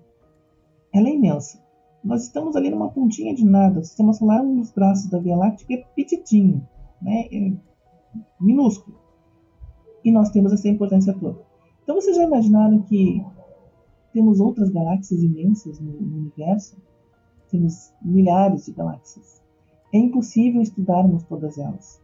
[0.92, 1.62] ela é imensa.
[2.02, 3.78] Nós estamos ali numa pontinha de nada.
[3.78, 6.66] O sistema solar é um dos braços da Via Láctea que é petitinho,
[7.00, 7.28] né?
[7.30, 7.52] É
[8.40, 8.98] minúsculo.
[10.04, 11.53] E nós temos essa importância toda.
[11.84, 13.22] Então vocês já imaginaram que
[14.12, 16.76] temos outras galáxias imensas no, no universo?
[17.50, 19.40] Temos milhares de galáxias.
[19.92, 22.02] É impossível estudarmos todas elas.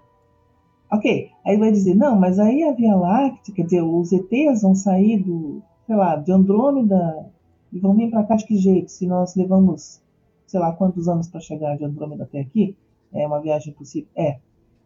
[0.92, 4.74] Ok, aí vai dizer, não, mas aí a Via Láctea, quer dizer, os ETs vão
[4.74, 7.30] sair do, sei lá, de Andrômeda
[7.72, 8.90] e vão vir para cá de que jeito?
[8.90, 10.02] Se nós levamos,
[10.46, 12.76] sei lá, quantos anos para chegar de Andrômeda até aqui,
[13.12, 14.08] é uma viagem possível?
[14.16, 14.38] É.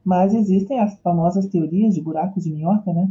[0.05, 3.11] Mas existem as famosas teorias de buracos de minhoca, né?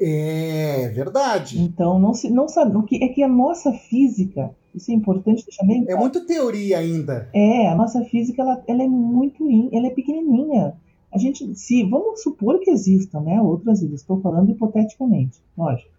[0.00, 1.60] É verdade.
[1.60, 5.44] Então, não, se, não sabe o que é que a nossa física, isso é importante
[5.44, 5.98] deixar bem claro.
[5.98, 7.28] É muito teoria ainda.
[7.34, 10.74] É, a nossa física ela, ela é muito, ela é pequenininha.
[11.12, 15.90] A gente, se vamos supor que existam, né, outras vidas, estou falando hipoteticamente, lógico.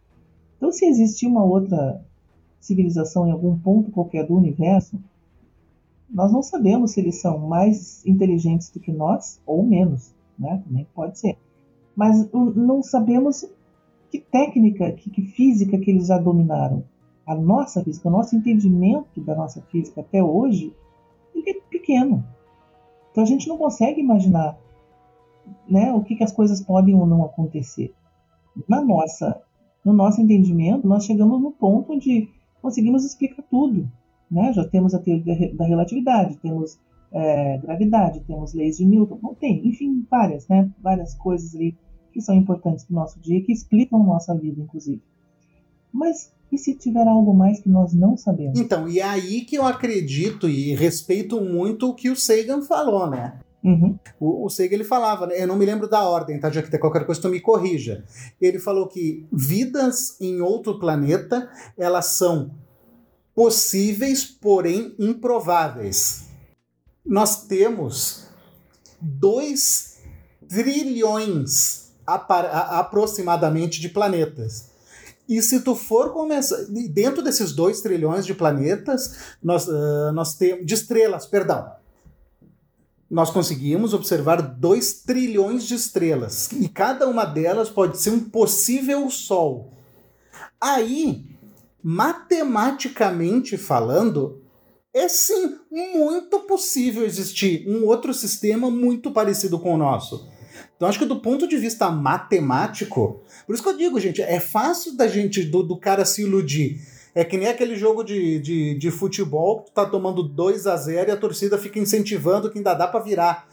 [0.57, 2.01] Então, se existir uma outra
[2.59, 4.99] civilização em algum ponto qualquer do universo,
[6.09, 10.61] nós não sabemos se eles são mais inteligentes do que nós ou menos, né?
[10.65, 11.37] Também pode ser.
[11.95, 13.45] Mas não sabemos
[14.09, 16.83] que técnica, que, que física que eles já dominaram.
[17.25, 20.73] A nossa física, o nosso entendimento da nossa física até hoje,
[21.35, 22.23] ele é pequeno.
[23.11, 24.57] Então a gente não consegue imaginar
[25.67, 27.93] né, o que, que as coisas podem ou não acontecer.
[28.67, 29.39] Na nossa,
[29.85, 32.29] no nosso entendimento, nós chegamos no ponto onde
[32.61, 33.89] conseguimos explicar tudo.
[34.29, 34.51] Né?
[34.53, 36.79] Já temos a teoria da relatividade, temos
[37.11, 40.69] é, gravidade, temos leis de Newton, não tem, enfim, várias, né?
[40.81, 41.75] várias coisas ali
[42.19, 45.01] que são importantes para o nosso dia, que explicam nossa vida, inclusive.
[45.91, 48.59] Mas e se tiver algo mais que nós não sabemos?
[48.59, 53.09] Então, e é aí que eu acredito e respeito muito o que o Sagan falou,
[53.09, 53.39] né?
[53.63, 53.97] Uhum.
[54.19, 55.41] O, o Sagan ele falava, né?
[55.41, 56.49] eu não me lembro da ordem, tá?
[56.49, 58.03] Já que tem qualquer coisa, tu me corrija.
[58.41, 62.51] Ele falou que vidas em outro planeta elas são
[63.35, 66.29] possíveis, porém improváveis.
[67.05, 68.27] Nós temos
[68.99, 69.99] 2
[70.47, 74.69] trilhões aproximadamente de planetas.
[75.27, 76.57] E se tu for começar.
[76.91, 80.65] Dentro desses 2 trilhões de planetas, nós, uh, nós temos.
[80.65, 81.79] De estrelas, perdão
[83.09, 89.09] nós conseguimos observar 2 trilhões de estrelas e cada uma delas pode ser um possível
[89.09, 89.73] Sol.
[90.61, 91.25] Aí,
[91.81, 94.43] matematicamente falando,
[94.93, 100.27] é sim muito possível existir um outro sistema muito parecido com o nosso.
[100.79, 104.39] Então, acho que do ponto de vista matemático, por isso que eu digo, gente, é
[104.39, 106.79] fácil da gente, do, do cara se iludir.
[107.13, 110.77] É que nem aquele jogo de, de, de futebol que tu tá tomando 2 a
[110.77, 113.49] 0 e a torcida fica incentivando que ainda dá para virar.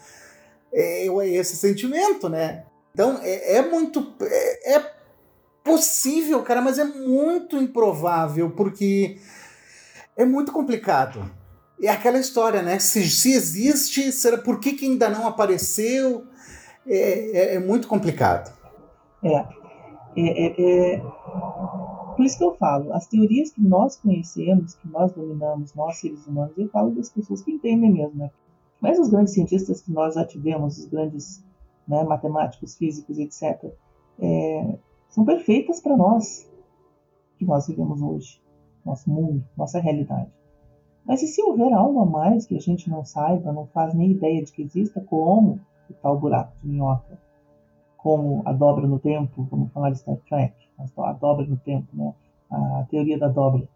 [0.72, 2.62] É, é, esse sentimento, né?
[2.94, 4.14] Então é, é muito.
[4.20, 4.92] É, é,
[5.64, 9.18] possível, cara, mas é muito improvável, porque
[10.16, 11.28] é muito complicado.
[11.82, 12.78] É aquela história, né?
[12.78, 16.24] Se, se existe, será por que, que ainda não apareceu?
[16.86, 18.54] É, é, é muito complicado.
[19.22, 19.36] É.
[20.16, 21.02] é, é, é
[22.16, 26.26] por isso que eu falo, as teorias que nós conhecemos, que nós dominamos, nós seres
[26.26, 28.30] humanos, eu falo das pessoas que entendem mesmo, né?
[28.80, 31.44] Mas os grandes cientistas que nós já tivemos, os grandes
[31.86, 33.70] né, matemáticos, físicos, etc.,
[34.18, 34.78] é,
[35.10, 36.50] são perfeitas para nós,
[37.38, 38.40] que nós vivemos hoje,
[38.84, 40.30] nosso mundo, nossa realidade.
[41.04, 44.12] Mas e se houver algo a mais que a gente não saiba, não faz nem
[44.12, 45.60] ideia de que exista, como
[45.90, 47.18] o tal buraco de minhoca,
[47.96, 50.54] como a dobra no tempo, vamos falar de Star Trek,
[50.98, 52.14] a dobra no tempo, né?
[52.50, 53.68] a teoria da dobra.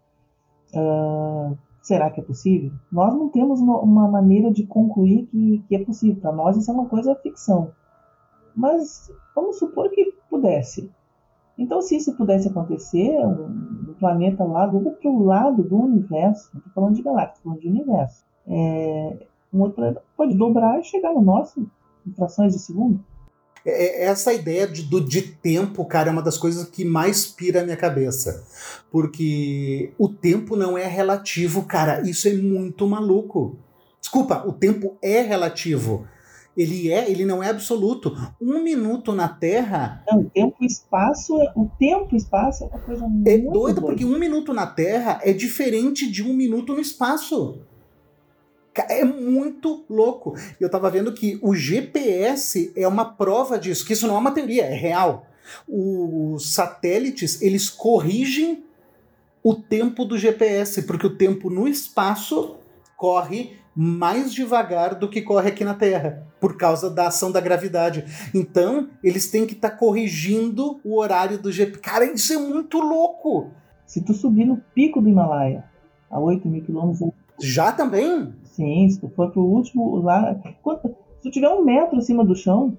[0.73, 2.71] Uh, será que é possível?
[2.91, 6.21] Nós não temos uma maneira de concluir que, que é possível.
[6.21, 7.71] Para nós isso é uma coisa ficção.
[8.55, 10.91] Mas vamos supor que pudesse.
[11.57, 16.73] Então, se isso pudesse acontecer, um, planeta lá do outro lado do universo, não estou
[16.73, 21.13] falando de galáxia, estou falando de universo, é, um outro planeta pode dobrar e chegar
[21.13, 21.69] no nosso
[22.15, 23.03] frações de segundo.
[23.65, 27.27] É, é, essa ideia de, do, de tempo, cara, é uma das coisas que mais
[27.27, 28.43] pira a minha cabeça.
[28.91, 32.01] Porque o tempo não é relativo, cara.
[32.01, 33.57] Isso é muito maluco.
[33.99, 36.07] Desculpa, o tempo é relativo.
[36.57, 38.13] Ele é, ele não é absoluto.
[38.41, 40.03] Um minuto na Terra.
[40.09, 43.27] Não, o tempo e espaço, é, o tempo e espaço é uma coisa muito.
[43.27, 47.61] É doido, porque um minuto na Terra é diferente de um minuto no espaço.
[48.89, 50.33] É muito louco.
[50.59, 54.31] Eu tava vendo que o GPS é uma prova disso, que isso não é uma
[54.31, 55.27] teoria, é real.
[55.67, 58.63] Os satélites, eles corrigem
[59.43, 62.55] o tempo do GPS, porque o tempo no espaço
[62.95, 68.05] corre mais devagar do que corre aqui na Terra, por causa da ação da gravidade.
[68.33, 71.81] Então, eles têm que estar tá corrigindo o horário do GPS.
[71.81, 73.49] Cara, isso é muito louco!
[73.85, 75.63] Se tu subir no pico do Himalaia,
[76.09, 77.09] a 8 mil quilômetros...
[77.39, 78.33] Já também?
[78.51, 80.35] Sim, se tu for pro último lá.
[80.61, 82.77] Quanto, se tu tiver um metro acima do chão,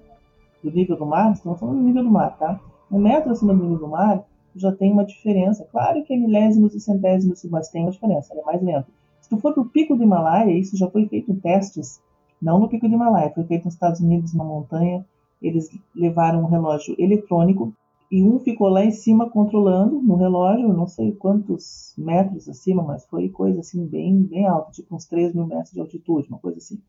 [0.63, 2.59] do nível do mar, estamos falando do nível do mar, tá?
[2.91, 4.23] Um metro acima do nível do mar,
[4.55, 5.67] já tem uma diferença.
[5.71, 8.87] Claro que é milésimos e centésimos, mas tem uma diferença, é mais lento.
[9.19, 11.99] Se tu for pro pico do Himalaia, isso já foi feito em testes,
[12.41, 15.03] não no pico do Himalaia, foi feito nos Estados Unidos, na montanha,
[15.41, 17.73] eles levaram um relógio eletrônico
[18.11, 23.05] e um ficou lá em cima controlando no relógio, não sei quantos metros acima, mas
[23.05, 26.57] foi coisa assim bem, bem alta, tipo uns 3 mil metros de altitude, uma coisa
[26.57, 26.79] assim.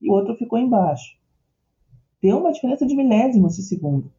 [0.00, 1.16] E o outro ficou embaixo.
[2.22, 4.10] Deu uma diferença de milésimos de segundo.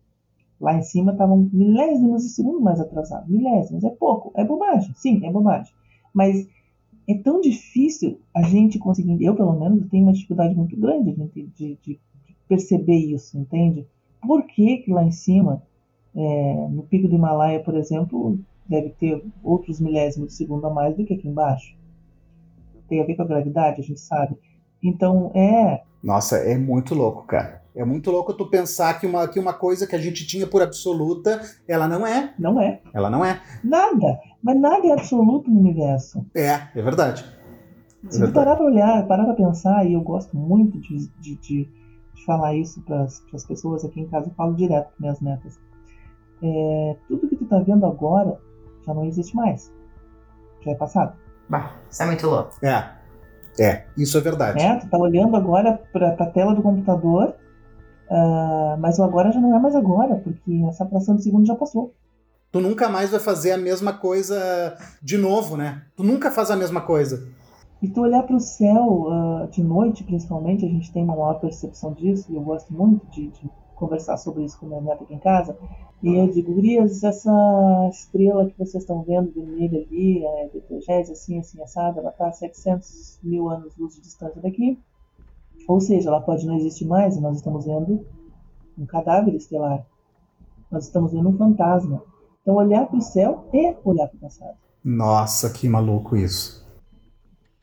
[0.60, 3.30] Lá em cima estavam milésimos de segundo mais atrasados.
[3.30, 5.74] Milésimos, é pouco, é bobagem, sim, é bobagem.
[6.14, 6.48] Mas
[7.08, 11.48] é tão difícil a gente conseguir, eu pelo menos tenho uma dificuldade muito grande de,
[11.48, 12.00] de, de
[12.48, 13.86] perceber isso, entende?
[14.22, 15.62] Por que, que lá em cima,
[16.16, 20.96] é, no pico do Himalaia, por exemplo, deve ter outros milésimos de segundo a mais
[20.96, 21.76] do que aqui embaixo?
[22.88, 24.38] Tem a ver com a gravidade, a gente sabe.
[24.82, 25.82] Então, é.
[26.04, 27.64] Nossa, é muito louco, cara.
[27.76, 30.62] É muito louco tu pensar que uma, que uma coisa que a gente tinha por
[30.62, 32.34] absoluta, ela não é.
[32.38, 32.80] Não é.
[32.94, 33.42] Ela não é.
[33.64, 34.20] Nada.
[34.44, 36.24] Mas nada é absoluto no universo.
[36.36, 37.26] É, é verdade.
[38.06, 41.36] É Se tu parar pra olhar, parar pra pensar, e eu gosto muito de, de,
[41.38, 41.70] de,
[42.14, 45.58] de falar isso para as pessoas aqui em casa, eu falo direto com minhas netas.
[46.44, 48.38] É, tudo que tu tá vendo agora
[48.86, 49.72] já não existe mais.
[50.62, 51.16] Já é passado.
[51.50, 52.54] Bah, isso é muito louco.
[52.62, 52.92] É.
[53.60, 54.62] É, isso é verdade.
[54.62, 57.36] É, tu tá olhando agora pra, pra tela do computador,
[58.10, 61.56] uh, mas o agora já não é mais agora, porque essa fração de segundo já
[61.56, 61.94] passou
[62.54, 65.82] tu nunca mais vai fazer a mesma coisa de novo, né?
[65.96, 67.28] Tu nunca faz a mesma coisa.
[67.82, 71.40] E tu olhar para o céu uh, de noite, principalmente, a gente tem uma maior
[71.40, 75.14] percepção disso, e eu gosto muito de, de conversar sobre isso com minha neta aqui
[75.14, 75.58] em casa.
[76.02, 81.40] E eu digo, Gurias, essa estrela que vocês estão vendo vermelha ali, é Betelgeuse, assim,
[81.40, 84.78] assim, assada, ela está a 700 mil anos-luz de distância daqui.
[85.68, 88.06] Ou seja, ela pode não existir mais, e nós estamos vendo
[88.78, 89.86] um cadáver estelar.
[90.70, 92.04] Nós estamos vendo um fantasma.
[92.42, 94.58] Então, olhar para o céu é olhar para o passado.
[94.84, 96.63] Nossa, que maluco isso.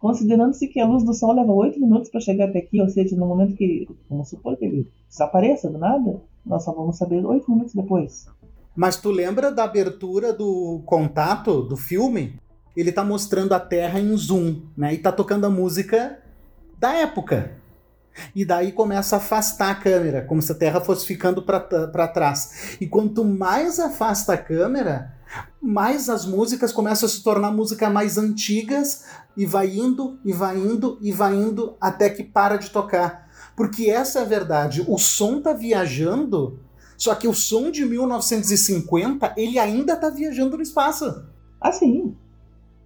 [0.01, 3.15] Considerando-se que a luz do sol leva oito minutos para chegar até aqui, ou seja,
[3.15, 7.51] no momento que, vamos supor que ele desapareça do nada, nós só vamos saber oito
[7.51, 8.27] minutos depois.
[8.75, 12.35] Mas tu lembra da abertura do contato do filme?
[12.75, 14.95] Ele tá mostrando a Terra em zoom, né?
[14.95, 16.19] E tá tocando a música
[16.79, 17.60] da época.
[18.35, 22.77] E daí começa a afastar a câmera, como se a Terra fosse ficando para trás.
[22.81, 25.15] E quanto mais afasta a câmera,
[25.61, 29.05] mais as músicas começam a se tornar música mais antigas
[29.37, 33.29] e vai indo e vai indo e vai indo até que para de tocar.
[33.57, 36.59] Porque essa é a verdade, o som tá viajando,
[36.97, 41.25] só que o som de 1950, ele ainda tá viajando no espaço.
[41.61, 42.15] Ah, sim.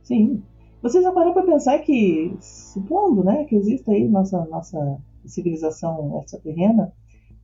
[0.03, 0.43] Sim.
[0.82, 6.93] Você já parou para pensar que, supondo, né, que existe aí nossa nossa civilização extraterrena,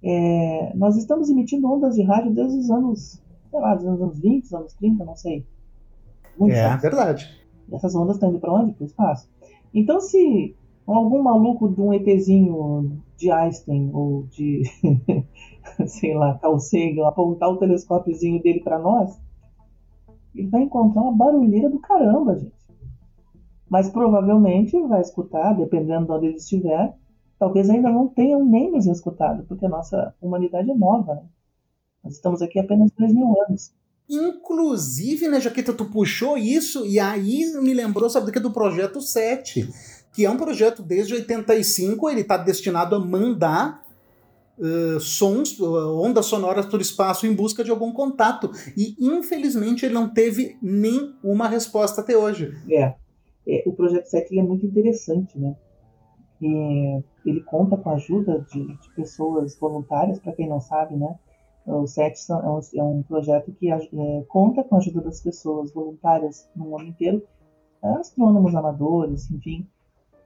[0.03, 4.55] é, nós estamos emitindo ondas de rádio desde os anos, sei lá, dos anos 20,
[4.55, 5.47] anos 30, não sei.
[6.39, 7.29] Muito é verdade.
[7.69, 8.73] E essas ondas estão indo para onde?
[8.73, 9.29] Para o espaço.
[9.75, 10.57] Então, se
[10.87, 14.63] algum maluco de um ETzinho de Einstein ou de,
[15.87, 19.21] sei lá, Carl Sagan apontar o telescópiozinho dele para nós,
[20.35, 22.53] ele vai encontrar uma barulheira do caramba, gente.
[23.69, 26.97] Mas provavelmente vai escutar, dependendo de onde ele estiver,
[27.41, 31.15] talvez ainda não tenham nem nos escutado, porque a nossa humanidade é nova.
[31.15, 31.23] Né?
[32.05, 33.73] Nós estamos aqui apenas dois mil anos.
[34.07, 38.41] Inclusive, né, Jaqueta, tu puxou isso e aí me lembrou, sabe do que?
[38.41, 39.67] Do Projeto 7,
[40.13, 43.83] que é um projeto desde 85, ele está destinado a mandar
[44.59, 48.51] uh, sons, uh, ondas sonoras para o espaço em busca de algum contato.
[48.77, 52.53] E infelizmente ele não teve nenhuma resposta até hoje.
[52.69, 52.95] É,
[53.47, 55.55] é o Projeto 7 é muito interessante, né?
[56.41, 61.19] E ele conta com a ajuda de, de pessoas voluntárias, para quem não sabe, né?
[61.67, 63.79] O SET é um, é um projeto que é,
[64.29, 67.23] conta com a ajuda das pessoas voluntárias no mundo inteiro,
[67.83, 69.67] astrônomos amadores, enfim.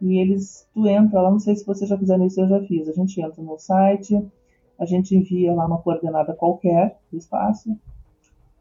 [0.01, 2.89] E eles, tu entra lá, não sei se vocês já fizeram isso, eu já fiz.
[2.89, 4.25] A gente entra no site,
[4.79, 7.77] a gente envia lá uma coordenada qualquer do espaço.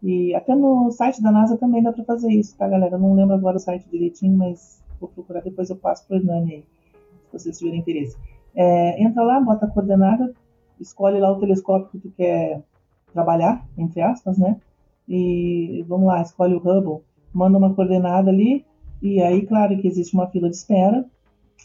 [0.02, 2.96] E até no site da NASA também dá para fazer isso, tá, galera?
[2.96, 6.56] Eu não lembro agora o site direitinho, mas vou procurar depois eu passo pro Hernani
[6.56, 6.73] aí
[7.34, 8.18] vocês tiverem interesse.
[8.56, 10.34] É, entra lá, bota a coordenada,
[10.80, 12.62] escolhe lá o telescópio que tu quer
[13.12, 14.60] trabalhar, entre aspas, né?
[15.08, 17.04] E vamos lá, escolhe o Hubble,
[17.34, 18.66] manda uma coordenada ali,
[19.02, 21.06] e aí, claro que existe uma fila de espera,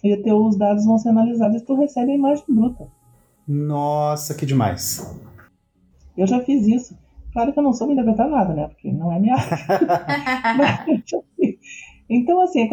[0.03, 2.89] e os teus dados vão ser analisados e tu recebe a imagem bruta.
[3.47, 5.17] Nossa, que demais.
[6.17, 6.99] Eu já fiz isso.
[7.33, 8.69] Claro que eu não soube interpretar nada, né?
[8.69, 10.85] Porque não é minha área.
[12.09, 12.69] então, assim,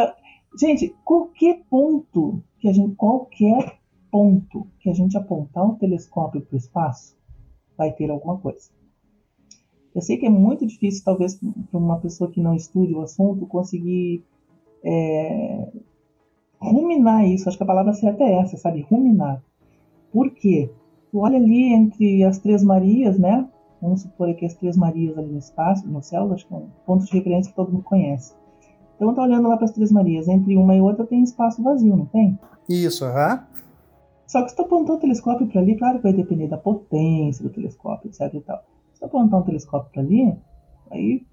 [0.59, 3.77] gente, qualquer ponto que a gente, qualquer
[4.09, 7.15] ponto que a gente apontar um telescópio para o espaço,
[7.77, 8.71] vai ter alguma coisa.
[9.93, 13.45] Eu sei que é muito difícil, talvez, para uma pessoa que não estude o assunto,
[13.45, 14.23] conseguir
[14.83, 15.71] é,
[16.59, 17.47] ruminar isso.
[17.47, 18.81] Acho que a palavra certa é essa, sabe?
[18.81, 19.43] Ruminar.
[20.11, 20.71] Por quê?
[21.11, 23.47] tu olha ali entre as Três Marias, né?
[23.79, 26.67] Vamos supor aqui as Três Marias ali no espaço, no céu, acho que é um
[26.83, 28.33] ponto de referência que todo mundo conhece.
[28.95, 31.95] Então tá olhando lá para as Três Marias, entre uma e outra tem espaço vazio,
[31.95, 32.39] não tem?
[32.69, 33.33] Isso, aham.
[33.33, 33.55] Uhum.
[34.27, 37.43] Só que se tu apontar o telescópio para ali, claro que vai depender da potência
[37.43, 38.63] do telescópio, etc e tal.
[38.93, 40.35] Se tu apontar um telescópio para ali,
[40.89, 41.25] aí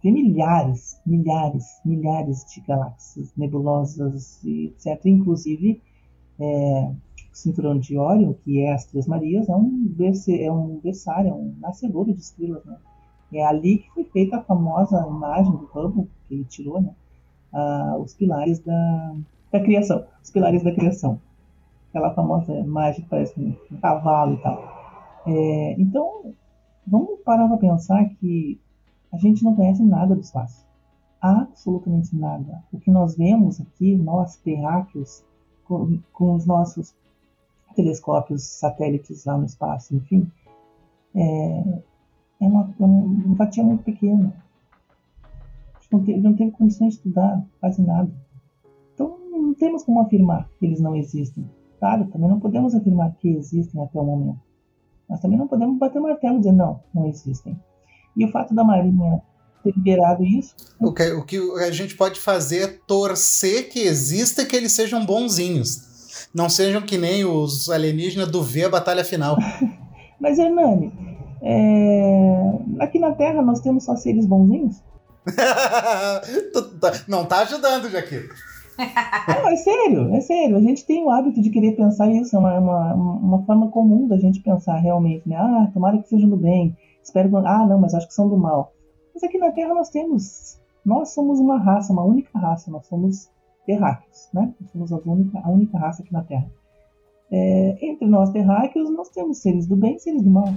[0.00, 5.04] tem milhares, milhares, milhares de galáxias nebulosas, etc.
[5.06, 5.82] Inclusive,
[6.38, 6.92] é,
[7.32, 9.92] o cinturão de Órion, que é as Três Marias, é um,
[10.28, 12.64] é um berçário, é um nascedouro de estrelas.
[12.64, 12.76] Né?
[13.34, 16.94] É ali que foi feita a famosa imagem do Hubble, que ele tirou, né?
[17.52, 19.14] Ah, os pilares da,
[19.50, 20.04] da criação.
[20.22, 21.20] Os pilares da criação.
[21.88, 25.22] Aquela famosa imagem que parece um, cavalo e tal.
[25.26, 26.34] É, então,
[26.86, 28.60] vamos parar para pensar que
[29.12, 30.66] a gente não conhece nada do espaço.
[31.20, 32.62] Absolutamente nada.
[32.72, 35.24] O que nós vemos aqui, nós terráqueos,
[35.64, 36.94] com, com os nossos
[37.74, 40.30] telescópios, satélites lá no espaço, enfim,
[41.14, 41.80] é,
[42.40, 44.32] é uma, é uma fatia muito pequena.
[45.90, 48.10] Não, tem, não teve condições de estudar quase nada.
[48.94, 51.48] Então, não temos como afirmar que eles não existem.
[51.78, 54.40] Claro, também não podemos afirmar que existem até o momento.
[55.08, 57.58] Mas também não podemos bater o martelo e dizer não, não existem.
[58.16, 59.22] E o fato da Marinha
[59.62, 60.54] ter liberado isso.
[60.80, 64.72] O que, o que a gente pode fazer é torcer que exista e que eles
[64.72, 66.28] sejam bonzinhos.
[66.34, 69.36] Não sejam que nem os alienígenas do V a batalha final.
[70.20, 70.92] Mas, Hernani,
[71.42, 72.58] é...
[72.80, 74.82] aqui na Terra nós temos só seres bonzinhos?
[76.80, 78.32] Tá, não tá ajudando, Jaquito.
[78.78, 80.56] Não, é sério, é sério.
[80.56, 84.06] A gente tem o hábito de querer pensar isso, é uma, uma, uma forma comum
[84.06, 85.36] da gente pensar realmente, né?
[85.36, 86.76] Ah, tomara que sejam do bem.
[87.02, 87.36] Espero.
[87.38, 88.72] Ah, não, mas acho que são do mal.
[89.12, 90.58] Mas aqui na Terra nós temos.
[90.84, 92.70] Nós somos uma raça, uma única raça.
[92.70, 93.28] Nós somos
[93.66, 94.54] terráqueos, né?
[94.60, 96.48] Nós somos a única, a única raça aqui na Terra.
[97.30, 100.48] É, entre nós terráqueos, nós temos seres do bem e seres do mal.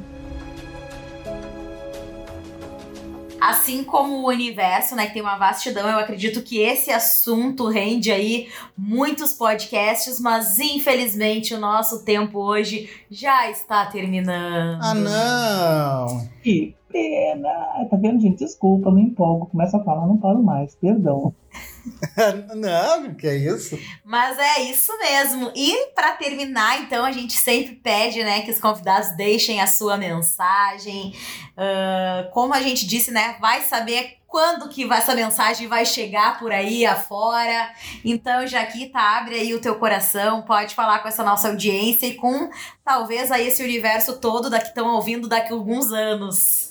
[3.41, 8.11] Assim como o universo, né, que tem uma vastidão, eu acredito que esse assunto rende
[8.11, 14.79] aí muitos podcasts, mas infelizmente o nosso tempo hoje já está terminando.
[14.81, 16.29] Ah, não!
[16.43, 17.49] Que pena!
[17.89, 18.39] Tá vendo, gente?
[18.39, 21.33] Desculpa, me empolgo, começo a falar, não paro mais, perdão.
[22.55, 23.77] Não, que é isso.
[24.05, 25.51] Mas é isso mesmo.
[25.55, 29.97] E para terminar, então, a gente sempre pede, né, que os convidados deixem a sua
[29.97, 31.13] mensagem.
[31.51, 36.53] Uh, como a gente disse, né, vai saber quando que essa mensagem vai chegar por
[36.53, 37.69] aí afora.
[38.03, 42.49] Então, Jaquita, abre aí o teu coração, pode falar com essa nossa audiência e com
[42.83, 46.70] talvez aí esse universo todo daqui estão ouvindo daqui a alguns anos.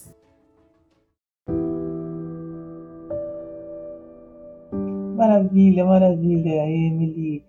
[5.20, 7.44] Maravilha, maravilha, Emily.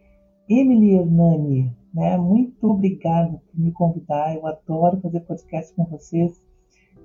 [0.49, 2.17] Emily Hernani, né?
[2.17, 4.36] Muito obrigada por me convidar.
[4.36, 6.38] Eu adoro fazer podcast com vocês.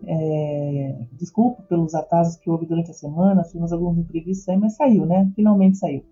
[0.05, 5.07] É, desculpa pelos atrasos que houve durante a semana, tivemos alguns imprevistos aí, mas saiu,
[5.07, 5.31] né?
[5.37, 6.05] Finalmente saiu.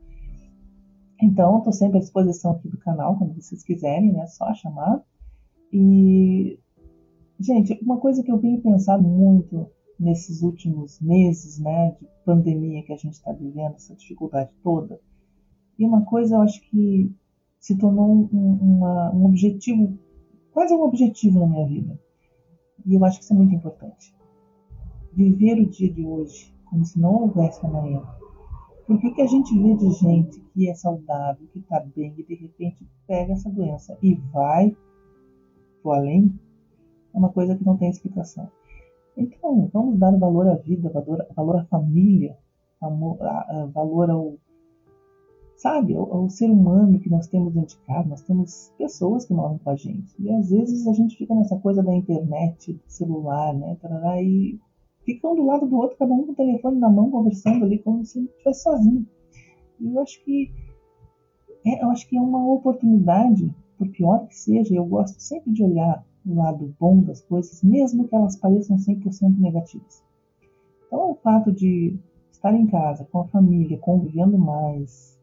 [1.20, 4.24] Então, estou sempre à disposição aqui do canal, quando vocês quiserem, né?
[4.28, 5.02] Só chamar.
[5.72, 6.60] E,
[7.40, 9.68] gente, uma coisa que eu tenho pensado muito
[9.98, 15.00] nesses últimos meses, né, de pandemia que a gente está vivendo, essa dificuldade toda.
[15.78, 17.10] E uma coisa eu acho que
[17.58, 19.98] se tornou um, uma, um objetivo,
[20.52, 21.98] quase um objetivo na minha vida.
[22.86, 24.14] E eu acho que isso é muito importante.
[25.12, 28.02] Viver o dia de hoje como se não houvesse amanhã.
[28.86, 32.22] Porque o que a gente vê de gente que é saudável, que está bem e
[32.22, 34.76] de repente pega essa doença e vai
[35.82, 36.38] pro além,
[37.14, 38.50] é uma coisa que não tem explicação.
[39.16, 42.36] Então, vamos dar valor à vida, valor, valor à família,
[42.80, 44.34] amor, a, a, valor ao,
[45.56, 48.08] sabe, ao, ao, ser humano que nós temos dentro de casa.
[48.08, 50.14] Nós temos pessoas que moram com a gente.
[50.18, 54.58] E às vezes a gente fica nessa coisa da internet, do celular, né, tarará, e
[55.04, 57.78] fica um do lado do outro, cada um com o telefone na mão, conversando ali
[57.78, 59.06] como se estivesse sozinho.
[59.80, 60.50] E eu acho que
[61.66, 65.64] é, eu acho que é uma oportunidade, por pior que seja, eu gosto sempre de
[65.64, 70.02] olhar o lado bom das coisas, mesmo que elas pareçam 100% negativas.
[70.86, 71.98] Então, o fato de
[72.30, 75.18] estar em casa, com a família, convivendo mais.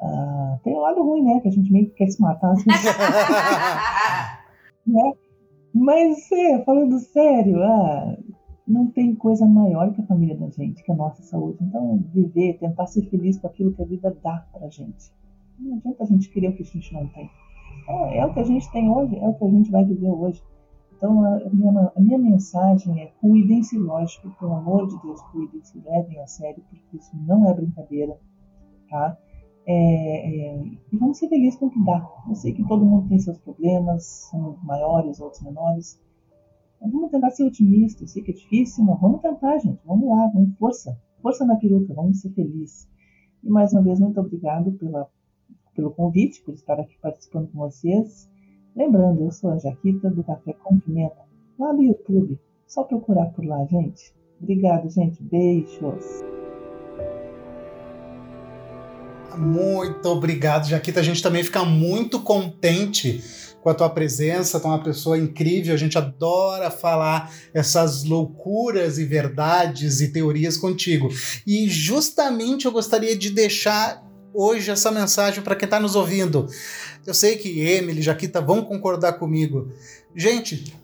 [0.00, 1.40] Uh, tem o lado ruim, né?
[1.40, 2.52] Que a gente meio que quer se matar.
[2.52, 2.68] Assim.
[4.86, 5.12] né?
[5.74, 8.16] Mas, é, falando sério, ah,
[8.66, 11.58] não tem coisa maior que a família da gente, que a nossa saúde.
[11.60, 15.12] Então, viver, tentar ser feliz com aquilo que a vida dá pra gente.
[15.58, 17.30] Não adianta a gente querer o que a gente não tem.
[17.88, 20.10] É, é, o que a gente tem hoje, é o que a gente vai viver
[20.10, 20.42] hoje.
[20.94, 26.20] Então, a minha, a minha mensagem é: cuidem-se, lógico, pelo amor de Deus, cuidem-se, levem
[26.20, 28.18] a sério, porque isso não é brincadeira,
[28.90, 29.16] tá?
[29.66, 30.62] É, é,
[30.92, 32.06] e vamos ser felizes com o que dá.
[32.28, 36.00] Eu sei que todo mundo tem seus problemas, uns maiores, outros menores.
[36.80, 38.02] Mas vamos tentar ser otimistas.
[38.02, 39.80] Eu sei que é difícil, mas vamos tentar, gente.
[39.84, 40.98] Vamos lá, vamos força.
[41.22, 42.88] Força na peruca, vamos ser felizes.
[43.44, 45.08] E mais uma vez, muito obrigado pela,
[45.78, 48.28] pelo convite, por estar aqui participando com vocês.
[48.74, 51.24] Lembrando, eu sou a Jaquita do Café com Pimenta,
[51.56, 52.36] lá do YouTube.
[52.66, 54.12] Só procurar por lá, gente.
[54.42, 55.22] Obrigado, gente.
[55.22, 56.24] Beijos.
[59.36, 60.98] Muito obrigado, Jaquita.
[60.98, 63.22] A gente também fica muito contente
[63.60, 68.98] com a tua presença, tu é uma pessoa incrível, a gente adora falar essas loucuras
[68.98, 71.08] e verdades e teorias contigo.
[71.46, 76.48] E justamente eu gostaria de deixar hoje essa mensagem para quem está nos ouvindo.
[77.06, 79.72] Eu sei que Emily, Jaquita vão concordar comigo.
[80.14, 80.76] Gente,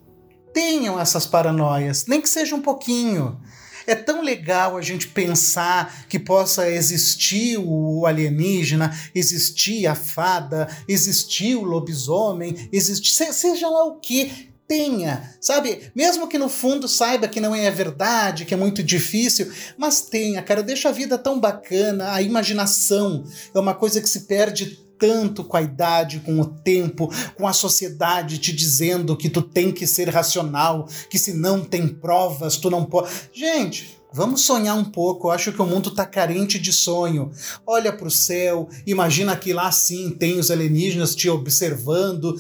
[0.53, 3.41] tenham essas paranoias, nem que seja um pouquinho.
[3.87, 11.55] É tão legal a gente pensar que possa existir o alienígena, existir a fada, existir
[11.57, 15.93] o lobisomem, existir, seja lá o que tenha, sabe?
[15.95, 20.43] Mesmo que no fundo saiba que não é verdade, que é muito difícil, mas tenha,
[20.43, 25.45] cara, deixa a vida tão bacana, a imaginação é uma coisa que se perde tanto
[25.45, 29.87] com a idade, com o tempo, com a sociedade te dizendo que tu tem que
[29.87, 33.11] ser racional, que se não tem provas, tu não pode.
[33.33, 35.27] Gente, Vamos sonhar um pouco.
[35.27, 37.33] Eu acho que o mundo está carente de sonho.
[37.67, 42.37] Olha para o céu, imagina que lá sim tem os alienígenas te observando.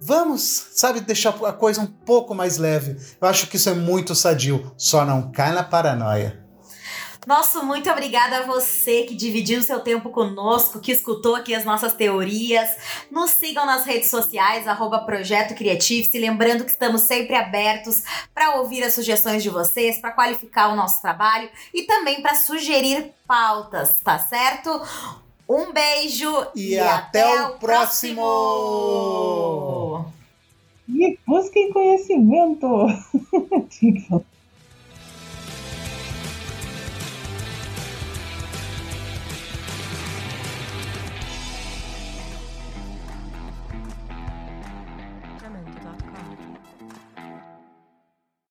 [0.00, 2.96] Vamos, sabe, deixar a coisa um pouco mais leve.
[3.20, 4.72] Eu acho que isso é muito sadio.
[4.76, 6.48] Só não cai na paranoia.
[7.28, 11.92] Nosso muito obrigada a você que dividiu seu tempo conosco, que escutou aqui as nossas
[11.92, 12.70] teorias.
[13.10, 16.10] Nos sigam nas redes sociais, arroba Projeto Criativo.
[16.10, 20.76] Se lembrando que estamos sempre abertos para ouvir as sugestões de vocês, para qualificar o
[20.76, 24.70] nosso trabalho e também para sugerir pautas, tá certo?
[25.48, 28.22] Um beijo e, e até, até, o próximo.
[29.96, 30.12] próximo.
[30.88, 32.66] E busquem conhecimento.